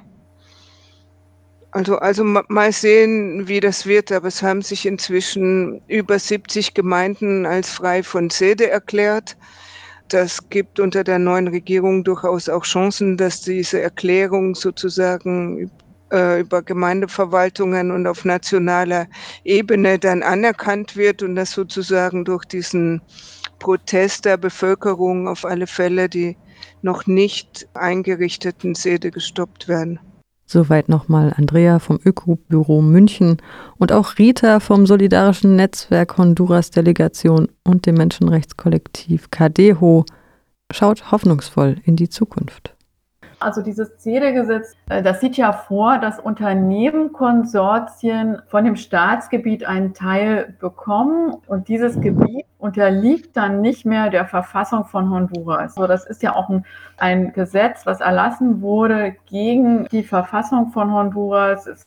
Also, 1.77 1.99
also 1.99 2.25
mal 2.25 2.73
sehen, 2.73 3.49
wie 3.49 3.61
das 3.61 3.85
wird, 3.85 4.11
aber 4.11 4.29
es 4.29 4.43
haben 4.43 4.63
sich 4.63 4.87
inzwischen 4.87 5.83
über 5.89 6.19
70 6.19 6.73
Gemeinden 6.73 7.45
als 7.45 7.69
frei 7.69 8.03
von 8.03 8.31
Sede 8.31 8.71
erklärt. 8.71 9.37
Das 10.09 10.49
gibt 10.49 10.81
unter 10.81 11.05
der 11.05 11.19
neuen 11.19 11.49
Regierung 11.49 12.03
durchaus 12.03 12.49
auch 12.49 12.63
Chancen, 12.63 13.19
dass 13.19 13.43
diese 13.43 13.83
Erklärung 13.83 14.55
sozusagen 14.55 15.71
äh, 16.11 16.41
über 16.41 16.63
Gemeindeverwaltungen 16.63 17.91
und 17.91 18.07
auf 18.07 18.25
nationaler 18.25 19.07
Ebene 19.45 19.99
dann 19.99 20.23
anerkannt 20.23 20.97
wird 20.97 21.23
und 21.23 21.35
dass 21.35 21.51
sozusagen 21.51 22.25
durch 22.25 22.47
diesen 22.47 23.03
Protest 23.59 24.25
der 24.25 24.39
Bevölkerung 24.39 25.29
auf 25.29 25.45
alle 25.45 25.67
Fälle 25.67 26.09
die 26.09 26.39
noch 26.81 27.07
nicht 27.07 27.69
eingerichteten 27.75 28.75
Sede 28.75 29.11
gestoppt 29.11 29.69
werden. 29.69 30.01
Soweit 30.47 30.89
nochmal 30.89 31.35
Andrea 31.37 31.81
vom 31.81 31.99
Ökobüro 32.05 32.81
München 32.81 33.39
und 33.79 33.91
auch 33.91 34.17
Rita 34.17 34.61
vom 34.61 34.87
Solidarischen 34.87 35.57
Netzwerk 35.57 36.17
Honduras 36.17 36.71
Delegation 36.71 37.49
und 37.65 37.87
dem 37.87 37.97
Menschenrechtskollektiv 37.97 39.33
Cadeho 39.33 40.05
schaut 40.71 41.11
hoffnungsvoll 41.11 41.77
in 41.85 41.97
die 41.97 42.09
Zukunft. 42.09 42.76
Also 43.39 43.63
dieses 43.63 43.99
CEDE-Gesetz, 43.99 44.75
äh, 44.89 45.03
das 45.03 45.21
sieht 45.21 45.37
ja 45.37 45.53
vor, 45.53 45.99
dass 45.99 46.19
Unternehmen, 46.19 47.13
Konsortien 47.13 48.41
von 48.47 48.65
dem 48.65 48.77
Staatsgebiet 48.77 49.67
einen 49.67 49.93
Teil 49.93 50.55
bekommen 50.59 51.37
und 51.47 51.69
dieses 51.69 52.01
Gebiet 52.01 52.47
unterliegt 52.59 53.37
dann 53.37 53.61
nicht 53.61 53.85
mehr 53.85 54.09
der 54.09 54.27
Verfassung 54.27 54.87
von 54.87 55.11
Honduras. 55.11 55.77
Also 55.77 55.87
das 55.87 56.07
ist 56.07 56.23
ja 56.23 56.35
auch 56.35 56.49
ein, 56.49 56.65
ein 56.97 57.33
Gesetz, 57.33 57.85
was 57.85 58.01
erlassen 58.01 58.63
wurde 58.63 59.17
gegen 59.27 59.87
die 59.89 60.03
Verfassung 60.03 60.71
von 60.71 60.93
Honduras. 60.93 61.67
Es, 61.67 61.85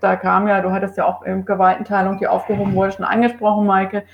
da 0.00 0.16
kam 0.16 0.48
ja, 0.48 0.62
du 0.62 0.70
hattest 0.72 0.96
ja 0.96 1.04
auch 1.04 1.22
in 1.22 1.44
Gewaltenteilung, 1.44 2.18
die 2.18 2.26
aufgehoben 2.26 2.74
wurde, 2.74 2.92
schon 2.92 3.04
angesprochen, 3.04 3.66
Maike. 3.66 4.04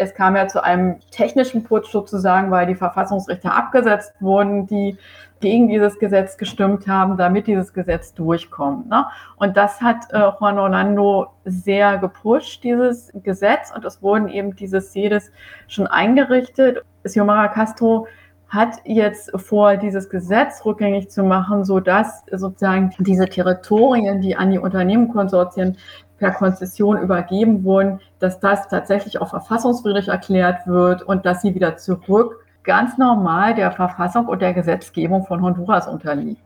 Es 0.00 0.14
kam 0.14 0.36
ja 0.36 0.46
zu 0.46 0.62
einem 0.62 1.00
technischen 1.10 1.64
Putsch 1.64 1.90
sozusagen, 1.90 2.52
weil 2.52 2.66
die 2.66 2.76
Verfassungsrichter 2.76 3.52
abgesetzt 3.52 4.14
wurden, 4.20 4.68
die 4.68 4.96
gegen 5.40 5.68
dieses 5.68 5.98
Gesetz 5.98 6.36
gestimmt 6.36 6.86
haben, 6.86 7.16
damit 7.16 7.46
dieses 7.46 7.72
Gesetz 7.72 8.14
durchkommt. 8.14 8.88
Ne? 8.88 9.06
Und 9.36 9.56
das 9.56 9.80
hat 9.80 10.10
äh, 10.12 10.18
Juan 10.38 10.58
Orlando 10.58 11.28
sehr 11.44 11.98
gepusht, 11.98 12.64
dieses 12.64 13.12
Gesetz. 13.22 13.72
Und 13.74 13.84
es 13.84 14.02
wurden 14.02 14.28
eben 14.28 14.56
diese 14.56 14.80
CEDES 14.80 15.30
schon 15.66 15.86
eingerichtet. 15.86 16.82
Xiomara 17.04 17.48
Castro 17.48 18.06
hat 18.48 18.80
jetzt 18.84 19.30
vor, 19.38 19.76
dieses 19.76 20.08
Gesetz 20.08 20.64
rückgängig 20.64 21.10
zu 21.10 21.22
machen, 21.22 21.64
so 21.64 21.80
dass 21.80 22.24
sozusagen 22.32 22.94
diese 22.98 23.26
Territorien, 23.26 24.22
die 24.22 24.36
an 24.36 24.50
die 24.50 24.58
Unternehmenkonsortien 24.58 25.76
per 26.18 26.32
Konzession 26.32 26.98
übergeben 26.98 27.62
wurden, 27.62 28.00
dass 28.18 28.40
das 28.40 28.68
tatsächlich 28.68 29.20
auch 29.20 29.30
verfassungswidrig 29.30 30.08
erklärt 30.08 30.66
wird 30.66 31.02
und 31.02 31.26
dass 31.26 31.42
sie 31.42 31.54
wieder 31.54 31.76
zurück 31.76 32.44
ganz 32.64 32.98
normal 32.98 33.54
der 33.54 33.72
Verfassung 33.72 34.26
und 34.26 34.42
der 34.42 34.54
Gesetzgebung 34.54 35.24
von 35.24 35.42
Honduras 35.42 35.88
unterliegt. 35.88 36.42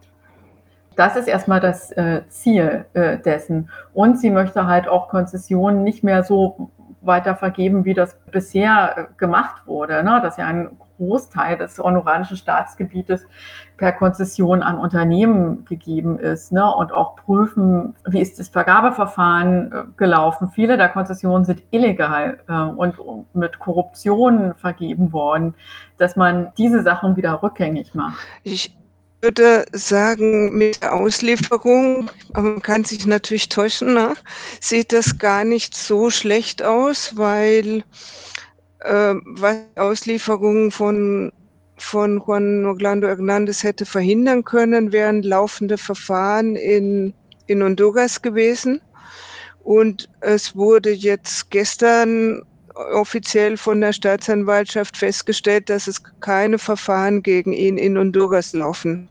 Das 0.96 1.16
ist 1.16 1.26
erstmal 1.26 1.60
das 1.60 1.90
äh, 1.92 2.22
Ziel 2.28 2.84
äh, 2.92 3.18
dessen. 3.18 3.70
Und 3.94 4.18
sie 4.18 4.30
möchte 4.30 4.66
halt 4.66 4.88
auch 4.88 5.08
Konzessionen 5.08 5.84
nicht 5.84 6.04
mehr 6.04 6.22
so 6.22 6.70
weiter 7.00 7.34
vergeben, 7.34 7.84
wie 7.84 7.94
das 7.94 8.16
bisher 8.30 8.94
äh, 8.96 9.04
gemacht 9.16 9.66
wurde. 9.66 10.02
Ne? 10.04 10.22
Ist 10.26 10.38
ja 10.38 10.46
ein 10.46 10.70
Großteil 11.02 11.58
des 11.58 11.78
honoranischen 11.78 12.36
Staatsgebietes 12.36 13.26
per 13.76 13.92
Konzession 13.92 14.62
an 14.62 14.78
Unternehmen 14.78 15.64
gegeben 15.64 16.18
ist 16.18 16.52
ne? 16.52 16.72
und 16.72 16.92
auch 16.92 17.16
prüfen, 17.16 17.96
wie 18.06 18.20
ist 18.20 18.38
das 18.38 18.48
Vergabeverfahren 18.48 19.72
äh, 19.72 19.82
gelaufen. 19.96 20.50
Viele 20.54 20.76
der 20.76 20.88
Konzessionen 20.88 21.44
sind 21.44 21.62
illegal 21.72 22.38
äh, 22.48 22.52
und 22.52 22.94
mit 23.34 23.58
Korruption 23.58 24.54
vergeben 24.54 25.12
worden, 25.12 25.54
dass 25.98 26.14
man 26.14 26.52
diese 26.56 26.82
Sachen 26.82 27.16
wieder 27.16 27.42
rückgängig 27.42 27.94
macht. 27.94 28.20
Ich 28.44 28.76
würde 29.20 29.64
sagen, 29.72 30.56
mit 30.56 30.82
der 30.82 30.94
Auslieferung, 30.94 32.10
man 32.34 32.62
kann 32.62 32.84
sich 32.84 33.06
natürlich 33.06 33.48
täuschen, 33.48 33.94
ne? 33.94 34.14
sieht 34.60 34.92
das 34.92 35.18
gar 35.18 35.44
nicht 35.44 35.76
so 35.76 36.10
schlecht 36.10 36.62
aus, 36.62 37.16
weil 37.16 37.84
äh, 38.84 39.14
was 39.24 39.56
Auslieferung 39.76 40.70
von, 40.70 41.32
von 41.76 42.22
Juan 42.26 42.66
Orlando 42.66 43.08
Hernandez 43.08 43.62
hätte 43.62 43.86
verhindern 43.86 44.44
können, 44.44 44.92
wären 44.92 45.22
laufende 45.22 45.78
Verfahren 45.78 46.56
in, 46.56 47.14
in 47.46 47.62
Honduras 47.62 48.22
gewesen. 48.22 48.80
Und 49.62 50.08
es 50.20 50.56
wurde 50.56 50.90
jetzt 50.90 51.50
gestern 51.50 52.42
offiziell 52.74 53.56
von 53.56 53.80
der 53.80 53.92
Staatsanwaltschaft 53.92 54.96
festgestellt, 54.96 55.68
dass 55.68 55.86
es 55.86 56.02
keine 56.20 56.58
Verfahren 56.58 57.22
gegen 57.22 57.52
ihn 57.52 57.78
in 57.78 57.98
Honduras 57.98 58.52
laufen. 58.52 59.08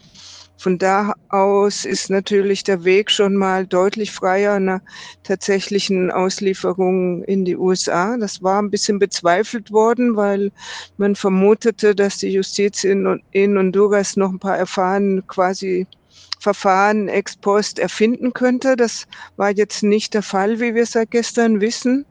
Von 0.62 0.78
da 0.78 1.16
aus 1.30 1.86
ist 1.86 2.12
natürlich 2.12 2.64
der 2.64 2.84
Weg 2.84 3.10
schon 3.10 3.36
mal 3.36 3.66
deutlich 3.66 4.12
freier 4.12 4.54
einer 4.54 4.84
tatsächlichen 5.24 6.12
Auslieferung 6.12 7.24
in 7.24 7.46
die 7.46 7.58
USA. 7.58 8.16
Das 8.16 8.44
war 8.44 8.62
ein 8.62 8.70
bisschen 8.70 9.00
bezweifelt 9.00 9.72
worden, 9.72 10.16
weil 10.16 10.52
man 10.98 11.16
vermutete, 11.16 11.96
dass 11.96 12.20
die 12.20 12.30
Justiz 12.30 12.84
in, 12.84 13.24
in 13.32 13.58
Honduras 13.58 14.18
noch 14.18 14.30
ein 14.30 14.38
paar 14.38 14.56
erfahren 14.56 15.24
quasi 15.26 15.88
Verfahren 16.40 17.08
ex 17.08 17.38
post 17.38 17.80
erfinden 17.80 18.32
könnte. 18.32 18.76
Das 18.76 19.08
war 19.38 19.50
jetzt 19.50 19.82
nicht 19.82 20.14
der 20.14 20.22
Fall, 20.22 20.60
wie 20.60 20.76
wir 20.76 20.86
seit 20.86 21.10
gestern 21.10 21.60
wissen. 21.60 22.06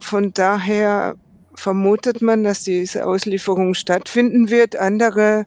Von 0.00 0.34
daher 0.34 1.14
vermutet 1.54 2.20
man, 2.20 2.44
dass 2.44 2.64
diese 2.64 3.06
Auslieferung 3.06 3.72
stattfinden 3.72 4.50
wird. 4.50 4.76
Andere 4.76 5.46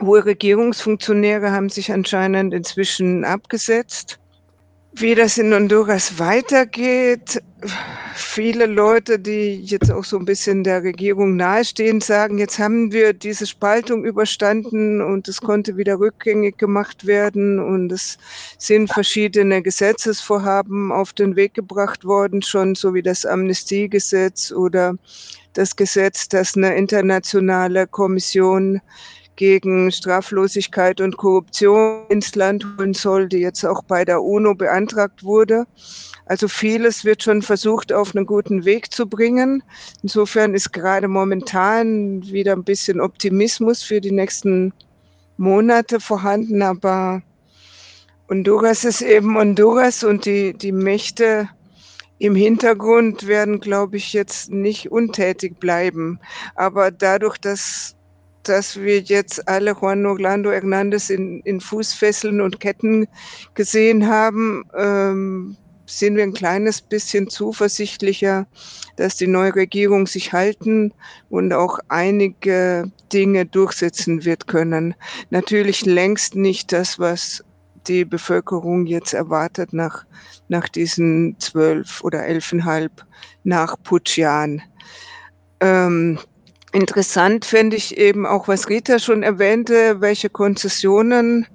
hohe 0.00 0.24
Regierungsfunktionäre 0.24 1.52
haben 1.52 1.68
sich 1.68 1.92
anscheinend 1.92 2.54
inzwischen 2.54 3.24
abgesetzt. 3.24 4.18
Wie 4.96 5.16
das 5.16 5.38
in 5.38 5.52
Honduras 5.52 6.20
weitergeht, 6.20 7.42
viele 8.14 8.66
Leute, 8.66 9.18
die 9.18 9.60
jetzt 9.60 9.90
auch 9.90 10.04
so 10.04 10.16
ein 10.16 10.24
bisschen 10.24 10.62
der 10.62 10.84
Regierung 10.84 11.34
nahestehen, 11.34 12.00
sagen, 12.00 12.38
jetzt 12.38 12.60
haben 12.60 12.92
wir 12.92 13.12
diese 13.12 13.44
Spaltung 13.44 14.04
überstanden 14.04 15.02
und 15.02 15.26
es 15.26 15.40
konnte 15.40 15.76
wieder 15.76 15.98
rückgängig 15.98 16.58
gemacht 16.58 17.06
werden 17.06 17.58
und 17.58 17.90
es 17.90 18.18
sind 18.58 18.92
verschiedene 18.92 19.62
Gesetzesvorhaben 19.62 20.92
auf 20.92 21.12
den 21.12 21.34
Weg 21.34 21.54
gebracht 21.54 22.04
worden, 22.04 22.40
schon 22.40 22.76
so 22.76 22.94
wie 22.94 23.02
das 23.02 23.26
Amnestiegesetz 23.26 24.52
oder 24.52 24.94
das 25.54 25.74
Gesetz, 25.74 26.28
das 26.28 26.56
eine 26.56 26.76
internationale 26.76 27.88
Kommission 27.88 28.80
gegen 29.36 29.90
Straflosigkeit 29.90 31.00
und 31.00 31.16
Korruption 31.16 32.06
ins 32.08 32.34
Land 32.34 32.66
holen 32.78 32.94
soll, 32.94 33.28
die 33.28 33.38
jetzt 33.38 33.64
auch 33.64 33.82
bei 33.84 34.04
der 34.04 34.22
UNO 34.22 34.54
beantragt 34.54 35.24
wurde. 35.24 35.66
Also 36.26 36.48
vieles 36.48 37.04
wird 37.04 37.22
schon 37.22 37.42
versucht, 37.42 37.92
auf 37.92 38.14
einen 38.14 38.26
guten 38.26 38.64
Weg 38.64 38.92
zu 38.92 39.06
bringen. 39.06 39.62
Insofern 40.02 40.54
ist 40.54 40.72
gerade 40.72 41.08
momentan 41.08 42.22
wieder 42.24 42.52
ein 42.52 42.64
bisschen 42.64 43.00
Optimismus 43.00 43.82
für 43.82 44.00
die 44.00 44.12
nächsten 44.12 44.72
Monate 45.36 46.00
vorhanden, 46.00 46.62
aber 46.62 47.22
Honduras 48.28 48.84
ist 48.84 49.02
eben 49.02 49.36
Honduras 49.36 50.02
und 50.02 50.24
die, 50.24 50.54
die 50.54 50.72
Mächte 50.72 51.48
im 52.18 52.34
Hintergrund 52.34 53.26
werden, 53.26 53.60
glaube 53.60 53.96
ich, 53.96 54.12
jetzt 54.12 54.50
nicht 54.50 54.90
untätig 54.90 55.58
bleiben. 55.58 56.20
Aber 56.54 56.90
dadurch, 56.90 57.36
dass 57.36 57.96
dass 58.48 58.80
wir 58.80 59.00
jetzt 59.00 59.46
alle 59.48 59.72
Juan 59.72 60.06
Orlando 60.06 60.50
Hernandez 60.50 61.10
in, 61.10 61.40
in 61.40 61.60
Fußfesseln 61.60 62.40
und 62.40 62.60
Ketten 62.60 63.06
gesehen 63.54 64.06
haben, 64.06 64.64
ähm, 64.76 65.56
sind 65.86 66.16
wir 66.16 66.22
ein 66.22 66.32
kleines 66.32 66.80
bisschen 66.80 67.28
zuversichtlicher, 67.28 68.46
dass 68.96 69.16
die 69.16 69.26
neue 69.26 69.54
Regierung 69.54 70.06
sich 70.06 70.32
halten 70.32 70.92
und 71.28 71.52
auch 71.52 71.78
einige 71.88 72.90
Dinge 73.12 73.46
durchsetzen 73.46 74.24
wird 74.24 74.46
können. 74.46 74.94
Natürlich 75.30 75.84
längst 75.84 76.36
nicht 76.36 76.72
das, 76.72 76.98
was 76.98 77.44
die 77.86 78.04
Bevölkerung 78.04 78.86
jetzt 78.86 79.12
erwartet 79.12 79.72
nach, 79.72 80.04
nach 80.48 80.68
diesen 80.68 81.38
zwölf 81.38 82.02
oder 82.02 82.24
elfeinhalb 82.24 83.04
nach 83.42 83.76
Putschjahren. 83.82 84.62
Ähm, 85.60 86.18
Interessant 86.74 87.44
fände 87.44 87.76
ich 87.76 87.98
eben 87.98 88.26
auch, 88.26 88.48
was 88.48 88.68
Rita 88.68 88.98
schon 88.98 89.22
erwähnte, 89.22 90.00
welche 90.00 90.28
Konzessionen, 90.28 91.46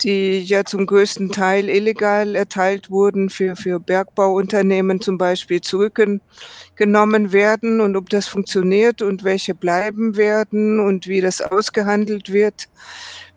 die 0.00 0.40
ja 0.40 0.64
zum 0.64 0.86
größten 0.86 1.30
Teil 1.32 1.68
illegal 1.68 2.34
erteilt 2.34 2.90
wurden, 2.90 3.28
für, 3.28 3.56
für 3.56 3.78
Bergbauunternehmen 3.78 5.02
zum 5.02 5.18
Beispiel 5.18 5.60
zurückgenommen 5.60 7.30
werden 7.30 7.82
und 7.82 7.94
ob 7.94 8.08
das 8.08 8.26
funktioniert 8.26 9.02
und 9.02 9.22
welche 9.22 9.54
bleiben 9.54 10.16
werden 10.16 10.80
und 10.80 11.08
wie 11.08 11.20
das 11.20 11.42
ausgehandelt 11.42 12.32
wird. 12.32 12.66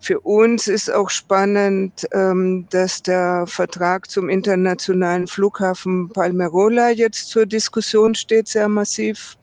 Für 0.00 0.20
uns 0.20 0.66
ist 0.66 0.90
auch 0.90 1.10
spannend, 1.10 2.06
ähm, 2.12 2.66
dass 2.70 3.02
der 3.02 3.44
Vertrag 3.46 4.10
zum 4.10 4.30
internationalen 4.30 5.26
Flughafen 5.26 6.08
Palmerola 6.08 6.88
jetzt 6.88 7.28
zur 7.28 7.44
Diskussion 7.44 8.14
steht, 8.14 8.48
sehr 8.48 8.68
massiv. 8.70 9.36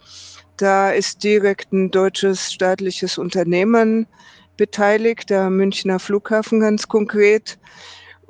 Da 0.58 0.92
ist 0.92 1.24
direkt 1.24 1.74
ein 1.74 1.92
deutsches 1.92 2.54
staatliches 2.54 3.18
Unternehmen 3.18 4.08
beteiligt, 4.56 5.30
der 5.30 5.50
Münchner 5.50 6.00
Flughafen 6.00 6.62
ganz 6.62 6.88
konkret. 6.88 7.58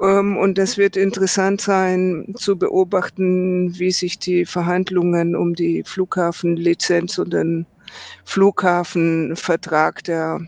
Ähm, 0.01 0.37
und 0.37 0.57
es 0.57 0.77
wird 0.77 0.97
interessant 0.97 1.61
sein 1.61 2.33
zu 2.35 2.57
beobachten, 2.57 3.77
wie 3.77 3.91
sich 3.91 4.17
die 4.19 4.45
Verhandlungen 4.45 5.35
um 5.35 5.53
die 5.53 5.83
Flughafenlizenz 5.83 7.17
und 7.19 7.31
den 7.33 7.67
Flughafenvertrag, 8.25 10.03
der 10.03 10.41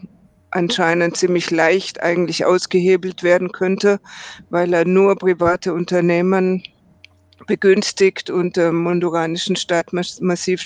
anscheinend 0.51 1.17
ziemlich 1.17 1.51
leicht 1.51 2.01
eigentlich 2.01 2.45
ausgehebelt 2.45 3.21
werden 3.21 3.51
könnte, 3.51 3.99
weil 4.49 4.73
er 4.73 4.85
nur 4.85 5.15
private 5.15 5.73
Unternehmen 5.73 6.63
begünstigt 7.45 8.29
und 8.29 8.57
dem 8.57 8.87
honduranischen 8.87 9.55
Staat 9.55 9.93
massiv 9.93 10.61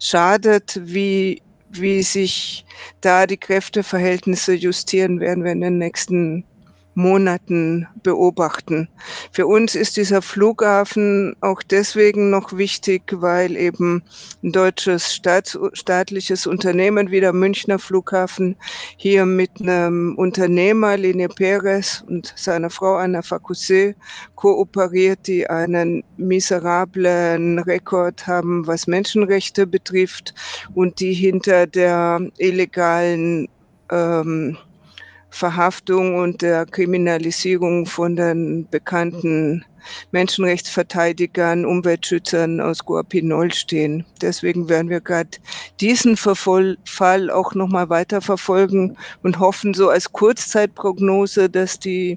schadet, 0.00 0.80
wie, 0.82 1.42
wie 1.70 2.02
sich 2.02 2.64
da 3.00 3.26
die 3.26 3.36
Kräfteverhältnisse 3.36 4.54
justieren 4.54 5.20
werden 5.20 5.44
wir 5.44 5.52
in 5.52 5.60
den 5.60 5.78
nächsten 5.78 6.44
Monaten 6.94 7.86
beobachten. 8.02 8.88
Für 9.32 9.46
uns 9.46 9.74
ist 9.74 9.96
dieser 9.96 10.22
Flughafen 10.22 11.34
auch 11.40 11.62
deswegen 11.62 12.30
noch 12.30 12.56
wichtig, 12.56 13.02
weil 13.12 13.56
eben 13.56 14.02
ein 14.42 14.52
deutsches 14.52 15.14
Staats 15.14 15.58
staatliches 15.72 16.46
Unternehmen 16.46 17.10
wie 17.10 17.20
der 17.20 17.32
Münchner 17.32 17.78
Flughafen 17.78 18.56
hier 18.96 19.26
mit 19.26 19.50
einem 19.60 20.14
Unternehmer, 20.16 20.96
Lene 20.96 21.28
Perez 21.28 22.04
und 22.08 22.32
seiner 22.36 22.70
Frau 22.70 22.96
Anna 22.96 23.22
Facusset 23.22 23.96
kooperiert, 24.34 25.26
die 25.26 25.48
einen 25.48 26.04
miserablen 26.16 27.58
Rekord 27.58 28.26
haben, 28.26 28.66
was 28.66 28.86
Menschenrechte 28.86 29.66
betrifft 29.66 30.34
und 30.74 31.00
die 31.00 31.14
hinter 31.14 31.66
der 31.66 32.20
illegalen 32.38 33.48
ähm, 33.90 34.56
Verhaftung 35.34 36.14
und 36.14 36.42
der 36.42 36.64
Kriminalisierung 36.64 37.86
von 37.86 38.14
den 38.14 38.68
bekannten 38.70 39.64
Menschenrechtsverteidigern, 40.12 41.66
Umweltschützern 41.66 42.60
aus 42.60 42.84
Guapinol 42.84 43.52
stehen. 43.52 44.06
Deswegen 44.22 44.68
werden 44.68 44.90
wir 44.90 45.00
gerade 45.00 45.30
diesen 45.80 46.16
Verfol 46.16 46.78
Fall 46.84 47.30
auch 47.30 47.52
nochmal 47.54 47.90
weiter 47.90 48.20
verfolgen 48.20 48.96
und 49.24 49.40
hoffen 49.40 49.74
so 49.74 49.90
als 49.90 50.12
Kurzzeitprognose, 50.12 51.50
dass 51.50 51.80
die 51.80 52.16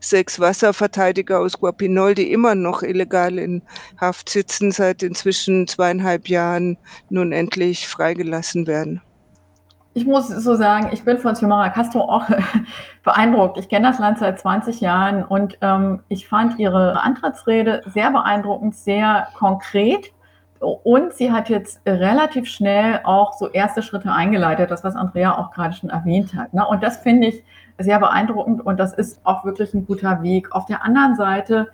sechs 0.00 0.38
Wasserverteidiger 0.38 1.40
aus 1.40 1.58
Guapinol, 1.58 2.14
die 2.14 2.30
immer 2.30 2.54
noch 2.54 2.82
illegal 2.82 3.38
in 3.38 3.62
Haft 3.96 4.28
sitzen, 4.28 4.72
seit 4.72 5.02
inzwischen 5.02 5.66
zweieinhalb 5.66 6.28
Jahren 6.28 6.76
nun 7.08 7.32
endlich 7.32 7.88
freigelassen 7.88 8.66
werden 8.66 9.00
ich 9.98 10.06
muss 10.06 10.28
so 10.28 10.54
sagen, 10.54 10.90
ich 10.92 11.02
bin 11.04 11.18
von 11.18 11.32
Xiomara 11.32 11.70
Castro 11.70 12.02
auch 12.02 12.28
beeindruckt. 13.02 13.58
Ich 13.58 13.68
kenne 13.68 13.88
das 13.88 13.98
Land 13.98 14.20
seit 14.20 14.38
20 14.38 14.80
Jahren 14.80 15.24
und 15.24 15.58
ähm, 15.60 16.04
ich 16.08 16.28
fand 16.28 16.56
ihre 16.60 17.02
Antrittsrede 17.02 17.82
sehr 17.92 18.12
beeindruckend, 18.12 18.76
sehr 18.76 19.26
konkret. 19.36 20.12
Und 20.60 21.14
sie 21.14 21.32
hat 21.32 21.48
jetzt 21.48 21.80
relativ 21.84 22.46
schnell 22.46 23.00
auch 23.02 23.32
so 23.32 23.48
erste 23.48 23.82
Schritte 23.82 24.12
eingeleitet, 24.12 24.70
das, 24.70 24.84
was 24.84 24.94
Andrea 24.94 25.36
auch 25.36 25.50
gerade 25.50 25.74
schon 25.74 25.90
erwähnt 25.90 26.32
hat. 26.34 26.54
Ne? 26.54 26.64
Und 26.64 26.84
das 26.84 26.98
finde 26.98 27.26
ich 27.28 27.42
sehr 27.78 27.98
beeindruckend 27.98 28.64
und 28.64 28.78
das 28.78 28.92
ist 28.92 29.20
auch 29.24 29.44
wirklich 29.44 29.74
ein 29.74 29.84
guter 29.84 30.22
Weg. 30.22 30.52
Auf 30.52 30.66
der 30.66 30.84
anderen 30.84 31.16
Seite 31.16 31.68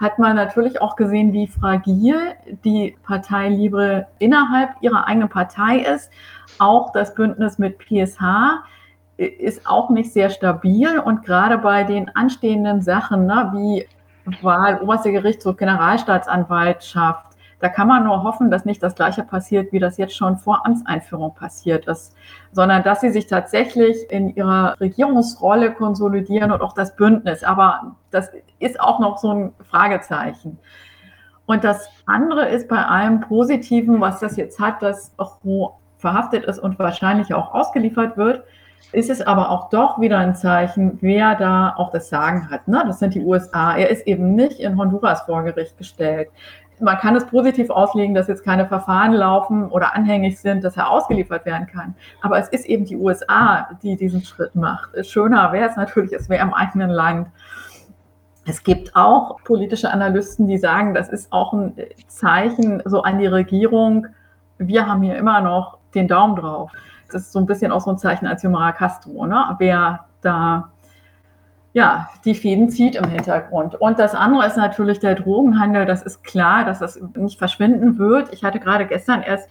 hat 0.00 0.18
man 0.18 0.34
natürlich 0.34 0.80
auch 0.80 0.96
gesehen, 0.96 1.32
wie 1.32 1.46
fragil 1.46 2.16
die 2.64 2.96
Partei 3.02 3.50
Libre 3.50 4.06
innerhalb 4.18 4.70
ihrer 4.80 5.06
eigenen 5.06 5.28
Partei 5.28 5.80
ist. 5.80 6.10
Auch 6.58 6.92
das 6.92 7.14
Bündnis 7.14 7.58
mit 7.58 7.78
PSH 7.78 8.64
ist 9.18 9.66
auch 9.66 9.90
nicht 9.90 10.12
sehr 10.12 10.30
stabil 10.30 10.98
und 10.98 11.24
gerade 11.24 11.58
bei 11.58 11.84
den 11.84 12.08
anstehenden 12.16 12.80
Sachen, 12.80 13.26
ne, 13.26 13.52
wie 13.54 13.86
Wahl, 14.42 14.80
oberste 14.80 15.12
Gerichtshof, 15.12 15.56
Generalstaatsanwaltschaft, 15.58 17.29
da 17.60 17.68
kann 17.68 17.88
man 17.88 18.04
nur 18.04 18.22
hoffen, 18.22 18.50
dass 18.50 18.64
nicht 18.64 18.82
das 18.82 18.94
Gleiche 18.94 19.22
passiert, 19.22 19.72
wie 19.72 19.78
das 19.78 19.98
jetzt 19.98 20.16
schon 20.16 20.38
vor 20.38 20.66
Amtseinführung 20.66 21.34
passiert 21.34 21.86
ist, 21.86 22.14
sondern 22.52 22.82
dass 22.82 23.02
sie 23.02 23.10
sich 23.10 23.26
tatsächlich 23.26 24.10
in 24.10 24.34
ihrer 24.34 24.80
Regierungsrolle 24.80 25.72
konsolidieren 25.72 26.50
und 26.52 26.62
auch 26.62 26.72
das 26.72 26.96
Bündnis. 26.96 27.44
Aber 27.44 27.96
das 28.10 28.30
ist 28.58 28.80
auch 28.80 28.98
noch 28.98 29.18
so 29.18 29.32
ein 29.32 29.52
Fragezeichen. 29.68 30.58
Und 31.46 31.64
das 31.64 31.88
andere 32.06 32.48
ist 32.48 32.68
bei 32.68 32.82
allem 32.84 33.20
Positiven, 33.20 34.00
was 34.00 34.20
das 34.20 34.36
jetzt 34.36 34.58
hat, 34.58 34.82
dass 34.82 35.12
Ro 35.44 35.76
verhaftet 35.98 36.44
ist 36.44 36.58
und 36.58 36.78
wahrscheinlich 36.78 37.34
auch 37.34 37.52
ausgeliefert 37.52 38.16
wird, 38.16 38.44
ist 38.92 39.10
es 39.10 39.20
aber 39.20 39.50
auch 39.50 39.68
doch 39.68 40.00
wieder 40.00 40.18
ein 40.18 40.34
Zeichen, 40.34 40.98
wer 41.00 41.34
da 41.34 41.74
auch 41.76 41.90
das 41.90 42.08
Sagen 42.08 42.50
hat. 42.50 42.66
Ne? 42.66 42.82
Das 42.86 42.98
sind 42.98 43.14
die 43.14 43.20
USA. 43.20 43.76
Er 43.76 43.90
ist 43.90 44.06
eben 44.06 44.34
nicht 44.34 44.58
in 44.58 44.78
Honduras 44.78 45.22
vor 45.22 45.42
Gericht 45.44 45.76
gestellt 45.78 46.28
man 46.80 46.98
kann 46.98 47.16
es 47.16 47.26
positiv 47.26 47.70
auslegen, 47.70 48.14
dass 48.14 48.28
jetzt 48.28 48.44
keine 48.44 48.66
Verfahren 48.66 49.12
laufen 49.12 49.68
oder 49.68 49.94
anhängig 49.94 50.40
sind, 50.40 50.64
dass 50.64 50.76
er 50.76 50.90
ausgeliefert 50.90 51.44
werden 51.46 51.66
kann. 51.66 51.94
Aber 52.22 52.38
es 52.38 52.48
ist 52.48 52.66
eben 52.66 52.84
die 52.84 52.96
USA, 52.96 53.68
die 53.82 53.96
diesen 53.96 54.22
Schritt 54.22 54.54
macht. 54.54 54.90
Schöner 55.06 55.52
wäre 55.52 55.68
es 55.68 55.76
natürlich, 55.76 56.12
es 56.12 56.28
wäre 56.28 56.42
im 56.42 56.54
eigenen 56.54 56.90
Land. 56.90 57.28
Es 58.46 58.62
gibt 58.62 58.96
auch 58.96 59.36
politische 59.44 59.90
Analysten, 59.90 60.46
die 60.46 60.58
sagen, 60.58 60.94
das 60.94 61.08
ist 61.08 61.32
auch 61.32 61.52
ein 61.52 61.76
Zeichen 62.08 62.82
so 62.84 63.02
an 63.02 63.18
die 63.18 63.26
Regierung. 63.26 64.06
Wir 64.58 64.86
haben 64.86 65.02
hier 65.02 65.16
immer 65.16 65.40
noch 65.40 65.78
den 65.94 66.08
Daumen 66.08 66.36
drauf. 66.36 66.72
Das 67.12 67.22
ist 67.22 67.32
so 67.32 67.38
ein 67.38 67.46
bisschen 67.46 67.72
auch 67.72 67.80
so 67.80 67.90
ein 67.90 67.98
Zeichen 67.98 68.26
als 68.26 68.40
Xiomara 68.40 68.72
Castro, 68.72 69.26
ne? 69.26 69.56
wer 69.58 70.06
da 70.22 70.70
ja, 71.72 72.08
die 72.24 72.34
Fäden 72.34 72.68
zieht 72.68 72.96
im 72.96 73.08
Hintergrund. 73.08 73.74
Und 73.80 73.98
das 73.98 74.14
andere 74.14 74.46
ist 74.46 74.56
natürlich 74.56 74.98
der 74.98 75.14
Drogenhandel. 75.14 75.86
Das 75.86 76.02
ist 76.02 76.24
klar, 76.24 76.64
dass 76.64 76.80
das 76.80 77.00
nicht 77.16 77.38
verschwinden 77.38 77.98
wird. 77.98 78.32
Ich 78.32 78.42
hatte 78.42 78.58
gerade 78.58 78.86
gestern 78.86 79.22
erst 79.22 79.48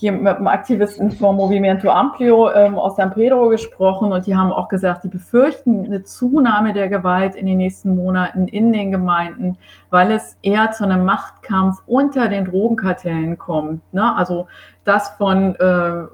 hier 0.00 0.12
mit 0.12 0.36
einem 0.36 0.46
Aktivisten 0.46 1.10
vom 1.12 1.36
Movimento 1.36 1.90
Amplio 1.90 2.50
ähm, 2.52 2.78
aus 2.78 2.96
San 2.96 3.12
Pedro 3.12 3.50
gesprochen 3.50 4.12
und 4.12 4.26
die 4.26 4.34
haben 4.34 4.50
auch 4.50 4.68
gesagt, 4.68 5.04
die 5.04 5.08
befürchten 5.08 5.84
eine 5.84 6.04
Zunahme 6.04 6.72
der 6.72 6.88
Gewalt 6.88 7.34
in 7.34 7.44
den 7.44 7.58
nächsten 7.58 7.94
Monaten 7.96 8.48
in 8.48 8.72
den 8.72 8.90
Gemeinden, 8.90 9.58
weil 9.90 10.10
es 10.12 10.38
eher 10.40 10.72
zu 10.72 10.84
einem 10.84 11.04
Machtkampf 11.04 11.82
unter 11.86 12.28
den 12.28 12.46
Drogenkartellen 12.46 13.36
kommt. 13.36 13.82
Ne? 13.92 14.16
Also 14.16 14.46
das 14.84 15.10
von 15.10 15.54
äh, 15.56 16.04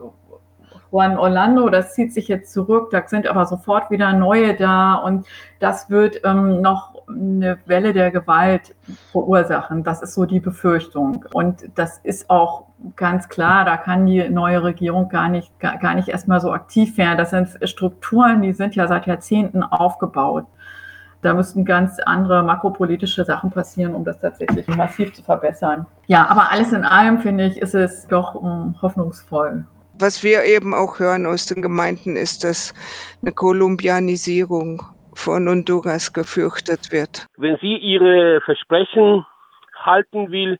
Juan 0.97 1.19
Orlando, 1.19 1.69
das 1.69 1.93
zieht 1.93 2.15
sich 2.15 2.27
jetzt 2.27 2.55
zurück, 2.55 2.89
da 2.91 3.03
sind 3.07 3.27
aber 3.27 3.45
sofort 3.45 3.91
wieder 3.91 4.15
neue 4.15 4.55
da 4.55 4.95
und 4.95 5.27
das 5.61 5.91
wird 5.91 6.23
ähm, 6.25 6.63
noch 6.63 6.95
eine 7.07 7.59
Welle 7.67 7.93
der 7.93 8.11
Gewalt 8.11 8.75
verursachen. 9.13 9.85
Das 9.85 10.01
ist 10.01 10.15
so 10.15 10.25
die 10.25 10.41
Befürchtung. 10.41 11.27
Und 11.35 11.69
das 11.75 11.99
ist 11.99 12.31
auch 12.31 12.69
ganz 12.97 13.29
klar, 13.29 13.67
da 13.67 13.77
kann 13.77 14.07
die 14.07 14.27
neue 14.31 14.63
Regierung 14.63 15.11
gar 15.11 15.29
nicht, 15.29 15.53
gar, 15.61 15.95
nicht 15.95 16.09
erstmal 16.09 16.41
so 16.41 16.51
aktiv 16.51 16.97
werden. 16.97 17.19
Das 17.19 17.29
sind 17.29 17.59
Strukturen, 17.69 18.41
die 18.41 18.55
sind 18.55 18.75
ja 18.75 18.89
seit 18.89 19.07
Jahrzehnten 19.07 19.63
aufgebaut. 19.63 20.47
Da 21.21 21.35
müssten 21.35 21.67
ganz 21.67 21.99
andere 21.99 22.43
makropolitische 22.43 23.27
Sachen 23.27 23.51
passieren, 23.51 23.95
um 23.95 24.03
das 24.03 24.19
tatsächlich 24.19 24.67
massiv 24.69 25.13
zu 25.13 25.23
verbessern. 25.23 25.85
Ja, 26.07 26.27
aber 26.27 26.51
alles 26.53 26.73
in 26.73 26.85
allem 26.85 27.19
finde 27.19 27.45
ich, 27.45 27.61
ist 27.61 27.75
es 27.75 28.07
doch 28.07 28.35
um, 28.35 28.77
hoffnungsvoll 28.81 29.67
was 29.99 30.23
wir 30.23 30.45
eben 30.45 30.75
auch 30.75 30.99
hören 30.99 31.27
aus 31.27 31.47
den 31.47 31.63
Gemeinden, 31.63 32.17
ist, 32.17 32.45
dass 32.45 32.75
eine 33.23 33.33
Kolumbianisierung 33.33 34.83
von 35.15 35.49
Honduras 35.49 36.13
gefürchtet 36.13 36.93
wird. 36.93 37.27
Wenn 37.37 37.57
sie 37.59 37.77
ihre 37.77 38.41
Versprechen 38.43 39.25
halten 39.75 40.31
will, 40.31 40.59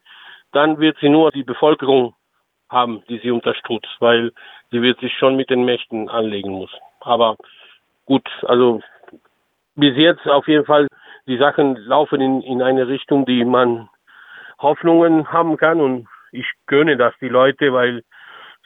dann 0.53 0.79
wird 0.79 0.97
sie 1.01 1.09
nur 1.09 1.31
die 1.33 1.45
Bevölkerung 1.45 2.15
haben, 2.71 3.03
die 3.09 3.19
sie 3.19 3.31
unterstützt, 3.31 3.97
weil 4.01 4.33
sie 4.71 4.83
wird 4.83 4.99
sich 5.01 5.13
schon 5.19 5.37
mit 5.37 5.51
den 5.51 5.65
Mächten 5.65 6.09
anlegen 6.09 6.51
muss. 6.51 6.71
Aber 7.01 7.37
gut, 8.07 8.27
also 8.43 8.81
bis 9.75 9.97
jetzt 9.97 10.27
auf 10.27 10.49
jeden 10.49 10.65
Fall, 10.65 10.89
die 11.27 11.37
Sachen 11.37 11.77
laufen 11.77 12.21
in, 12.21 12.41
in 12.43 12.63
eine 12.63 12.89
Richtung, 12.89 13.27
die 13.27 13.45
man 13.45 13.89
Hoffnungen 14.59 15.31
haben 15.31 15.57
kann 15.57 15.81
und 15.81 16.09
ich 16.33 16.47
gönne 16.67 16.97
das 16.97 17.15
die 17.21 17.29
Leute, 17.29 17.73
weil 17.73 18.03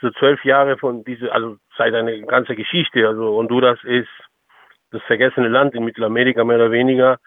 so 0.00 0.10
zwölf 0.10 0.44
Jahre 0.44 0.76
von 0.78 1.04
diese, 1.04 1.32
also 1.32 1.56
seit 1.76 1.94
eine 1.94 2.20
ganze 2.22 2.54
Geschichte. 2.54 3.06
Also 3.06 3.36
Honduras 3.36 3.78
ist 3.84 4.08
das 4.90 5.02
vergessene 5.02 5.48
Land 5.48 5.74
in 5.74 5.84
Mittelamerika 5.84 6.44
mehr 6.44 6.56
oder 6.56 6.70
weniger, 6.70 7.18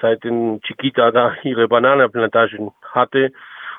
seit 0.00 0.24
den 0.24 0.60
Chiquita 0.62 1.10
da 1.10 1.34
ihre 1.42 1.68
Bananenplantagen 1.68 2.70
hatte. 2.82 3.32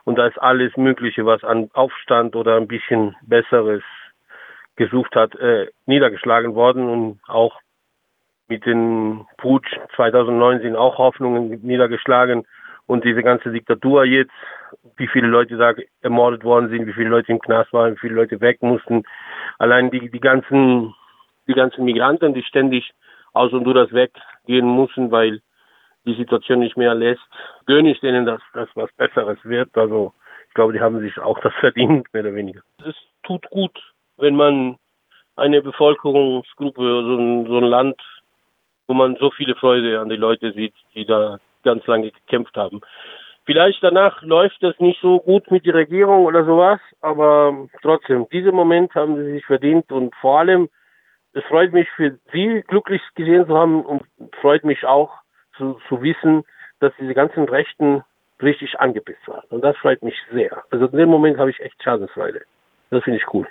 Und 0.03 0.17
da 0.17 0.27
ist 0.27 0.41
alles 0.41 0.75
Mögliche, 0.77 1.25
was 1.25 1.43
an 1.43 1.69
Aufstand 1.73 2.35
oder 2.35 2.57
ein 2.57 2.67
bisschen 2.67 3.15
Besseres 3.21 3.83
gesucht 4.75 5.15
hat, 5.15 5.35
äh, 5.35 5.67
niedergeschlagen 5.85 6.55
worden 6.55 6.89
und 6.89 7.19
auch 7.27 7.59
mit 8.47 8.65
den 8.65 9.25
Putsch 9.37 9.71
2009 9.95 10.61
sind 10.61 10.75
auch 10.75 10.97
Hoffnungen 10.97 11.49
niedergeschlagen 11.61 12.45
und 12.85 13.05
diese 13.05 13.23
ganze 13.23 13.51
Diktatur 13.51 14.05
jetzt, 14.05 14.33
wie 14.97 15.07
viele 15.07 15.27
Leute 15.27 15.57
da 15.57 15.73
ermordet 16.01 16.43
worden 16.43 16.69
sind, 16.69 16.87
wie 16.87 16.93
viele 16.93 17.09
Leute 17.09 17.31
im 17.31 17.39
Knast 17.39 17.71
waren, 17.73 17.95
wie 17.95 17.99
viele 17.99 18.15
Leute 18.15 18.41
weg 18.41 18.61
mussten. 18.61 19.03
Allein 19.59 19.91
die, 19.91 20.09
die 20.09 20.19
ganzen, 20.19 20.93
die 21.47 21.53
ganzen 21.53 21.85
Migranten, 21.85 22.33
die 22.33 22.43
ständig 22.43 22.91
aus 23.33 23.51
Honduras 23.51 23.91
weggehen 23.91 24.65
mussten, 24.65 25.11
weil 25.11 25.41
die 26.05 26.15
Situation 26.15 26.59
nicht 26.59 26.77
mehr 26.77 26.95
lässt, 26.95 27.21
gönne 27.65 27.91
ich 27.91 27.99
denen, 27.99 28.25
dass 28.25 28.41
das 28.53 28.69
was 28.75 28.91
Besseres 28.93 29.37
wird. 29.43 29.77
Also 29.77 30.13
ich 30.47 30.53
glaube, 30.53 30.73
die 30.73 30.81
haben 30.81 30.99
sich 30.99 31.17
auch 31.19 31.39
das 31.39 31.53
verdient, 31.59 32.07
mehr 32.13 32.23
oder 32.23 32.35
weniger. 32.35 32.61
Es 32.85 32.95
tut 33.23 33.49
gut, 33.49 33.79
wenn 34.17 34.35
man 34.35 34.77
eine 35.35 35.61
Bevölkerungsgruppe, 35.61 36.81
so 36.81 37.15
ein, 37.15 37.47
so 37.47 37.57
ein 37.57 37.63
Land, 37.63 38.01
wo 38.87 38.93
man 38.93 39.15
so 39.15 39.31
viele 39.31 39.55
Freude 39.55 39.99
an 39.99 40.09
die 40.09 40.17
Leute 40.17 40.51
sieht, 40.51 40.73
die 40.93 41.05
da 41.05 41.39
ganz 41.63 41.85
lange 41.87 42.11
gekämpft 42.11 42.55
haben. 42.57 42.81
Vielleicht 43.45 43.83
danach 43.83 44.21
läuft 44.21 44.61
das 44.61 44.79
nicht 44.79 45.01
so 45.01 45.19
gut 45.19 45.49
mit 45.49 45.65
der 45.65 45.73
Regierung 45.73 46.25
oder 46.25 46.45
sowas, 46.45 46.79
aber 47.01 47.67
trotzdem, 47.81 48.27
diesen 48.29 48.53
Moment 48.53 48.93
haben 48.93 49.15
sie 49.17 49.31
sich 49.31 49.45
verdient 49.45 49.91
und 49.91 50.13
vor 50.15 50.39
allem, 50.39 50.69
es 51.33 51.43
freut 51.45 51.71
mich 51.71 51.89
für 51.95 52.19
Sie 52.31 52.61
glücklich 52.67 53.01
gesehen 53.15 53.47
zu 53.47 53.57
haben 53.57 53.83
und 53.85 54.03
freut 54.41 54.63
mich 54.63 54.85
auch 54.85 55.11
zu, 55.57 55.79
zu 55.87 56.01
wissen, 56.01 56.43
dass 56.79 56.93
diese 56.99 57.13
ganzen 57.13 57.45
Rechten 57.45 58.03
richtig 58.41 58.79
angepisst 58.79 59.27
waren. 59.27 59.45
Und 59.49 59.61
das 59.61 59.77
freut 59.77 60.03
mich 60.03 60.15
sehr. 60.31 60.63
Also 60.71 60.87
in 60.87 60.97
dem 60.97 61.09
Moment 61.09 61.37
habe 61.37 61.49
ich 61.49 61.59
echt 61.61 61.81
Schadensfreude. 61.81 62.41
Das 62.89 63.03
finde 63.03 63.19
ich 63.19 63.33
cool. 63.33 63.47